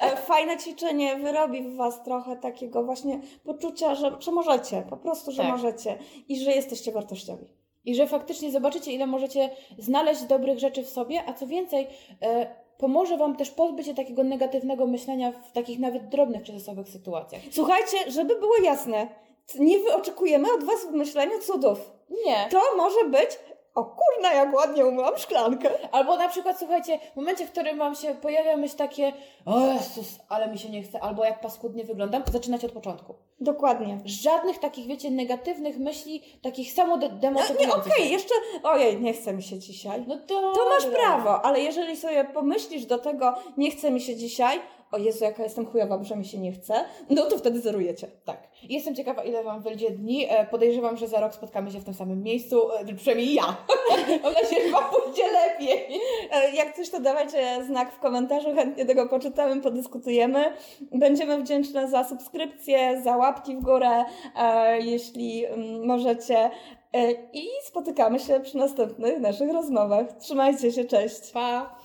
E, 0.00 0.16
Fajne 0.16 0.56
ćwiczenie 0.58 1.16
wyrobi 1.16 1.62
w 1.62 1.76
Was 1.76 2.02
trochę 2.04 2.36
takiego 2.36 2.84
właśnie 2.84 3.20
poczucia, 3.44 3.94
że, 3.94 4.16
że 4.20 4.32
możecie, 4.32 4.82
po 4.90 4.96
prostu, 4.96 5.30
że 5.32 5.42
Tak. 5.42 5.52
możecie 5.52 5.98
i 6.28 6.40
że 6.40 6.50
jesteście 6.52 6.92
wartościowi. 6.92 7.46
I 7.84 7.94
że 7.94 8.06
faktycznie 8.06 8.50
zobaczycie, 8.50 8.92
ile 8.92 9.06
możecie 9.06 9.50
znaleźć 9.78 10.22
dobrych 10.22 10.58
rzeczy 10.58 10.82
w 10.82 10.88
sobie, 10.88 11.22
a 11.26 11.32
co 11.32 11.46
więcej, 11.46 11.86
e, 12.22 12.54
pomoże 12.78 13.16
Wam 13.16 13.36
też 13.36 13.50
pozbyć 13.50 13.86
się 13.86 13.94
takiego 13.94 14.24
negatywnego 14.24 14.86
myślenia 14.86 15.32
w 15.32 15.52
takich 15.52 15.78
nawet 15.78 16.08
drobnych 16.08 16.42
kryzysowych 16.42 16.88
sytuacjach. 16.88 17.42
Słuchajcie, 17.50 17.96
żeby 18.10 18.34
było 18.38 18.56
jasne, 18.64 19.08
nie 19.58 19.78
wy- 19.78 19.94
oczekujemy 19.94 20.52
od 20.52 20.64
Was 20.64 20.86
w 20.86 20.92
myśleniu 20.92 21.38
cudów. 21.42 21.92
Nie. 22.26 22.48
To 22.50 22.60
może 22.76 23.04
być, 23.04 23.30
o 23.74 23.84
kurna, 23.84 24.32
jak 24.32 24.54
ładnie 24.54 24.86
umyłam 24.86 25.18
szklankę. 25.18 25.70
Albo 25.92 26.16
na 26.16 26.28
przykład, 26.28 26.58
słuchajcie, 26.58 26.98
w 27.12 27.16
momencie, 27.16 27.46
w 27.46 27.50
którym 27.50 27.78
Wam 27.78 27.94
się 27.94 28.14
pojawia 28.14 28.56
myśl 28.56 28.76
takie, 28.76 29.12
o 29.46 29.60
Jezus, 29.60 30.06
ale 30.28 30.48
mi 30.48 30.58
się 30.58 30.68
nie 30.68 30.82
chce, 30.82 31.00
albo 31.00 31.24
jak 31.24 31.40
paskudnie 31.40 31.84
wyglądam, 31.84 32.22
zaczynać 32.32 32.64
od 32.64 32.72
początku. 32.72 33.14
Dokładnie. 33.40 33.98
Żadnych 34.04 34.58
takich, 34.58 34.86
wiecie, 34.86 35.10
negatywnych 35.10 35.78
myśli, 35.78 36.22
takich 36.42 36.72
samo 36.72 36.98
de- 36.98 37.08
No, 37.32 37.40
nie, 37.60 37.74
okej, 37.74 38.10
jeszcze, 38.12 38.34
ojej, 38.62 39.00
nie 39.00 39.12
chce 39.12 39.32
mi 39.32 39.42
się 39.42 39.58
dzisiaj. 39.58 40.04
No 40.08 40.16
to... 40.16 40.52
To 40.52 40.68
masz 40.68 40.86
prawo, 40.86 41.44
ale 41.44 41.60
jeżeli 41.60 41.96
sobie 41.96 42.24
pomyślisz 42.24 42.86
do 42.86 42.98
tego, 42.98 43.34
nie 43.56 43.70
chce 43.70 43.90
mi 43.90 44.00
się 44.00 44.16
dzisiaj, 44.16 44.60
o 44.94 44.98
Jezu, 44.98 45.24
jaka 45.24 45.42
jestem 45.42 45.66
chujowa, 45.66 46.04
że 46.04 46.16
mi 46.16 46.24
się 46.24 46.38
nie 46.38 46.52
chce, 46.52 46.74
no 47.10 47.22
to 47.22 47.38
wtedy 47.38 47.60
zerujecie. 47.60 48.06
Tak. 48.24 48.48
Jestem 48.62 48.94
ciekawa, 48.94 49.22
ile 49.22 49.44
Wam 49.44 49.62
wyjdzie 49.62 49.90
dni. 49.90 50.26
E, 50.30 50.46
Podejrzewam, 50.46 50.96
że 50.96 51.08
za 51.08 51.20
rok 51.20 51.34
spotkamy 51.34 51.70
się 51.70 51.78
w 51.80 51.84
tym 51.84 51.94
samym 51.94 52.22
miejscu, 52.22 52.72
e, 52.72 52.94
przynajmniej 52.94 53.34
ja. 53.34 53.56
Mam 54.22 54.32
nadzieję, 54.32 54.66
że 54.66 54.72
Wam 54.72 54.84
pójdzie 54.84 55.22
lepiej. 55.32 56.00
E, 56.32 56.50
Jak 56.54 56.76
coś, 56.76 56.90
to 56.90 57.00
dawajcie 57.00 57.64
znak 57.66 57.92
w 57.92 57.98
komentarzu, 57.98 58.54
chętnie 58.54 58.84
tego 58.86 59.08
poczytamy, 59.08 59.62
podyskutujemy. 59.62 60.44
Będziemy 60.92 61.42
wdzięczne 61.42 61.88
za 61.88 62.04
subskrypcję, 62.04 63.02
za 63.02 63.16
łapki 63.16 63.56
w 63.56 63.60
górę, 63.60 64.04
jeśli 64.78 65.46
mm, 65.46 65.86
możecie. 65.86 66.50
I 67.32 67.46
spotykamy 67.64 68.18
się 68.20 68.40
przy 68.40 68.56
następnych 68.56 69.20
naszych 69.20 69.52
rozmowach. 69.52 70.06
Trzymajcie 70.18 70.72
się, 70.72 70.84
cześć! 70.84 71.30
Pa! 71.32 71.76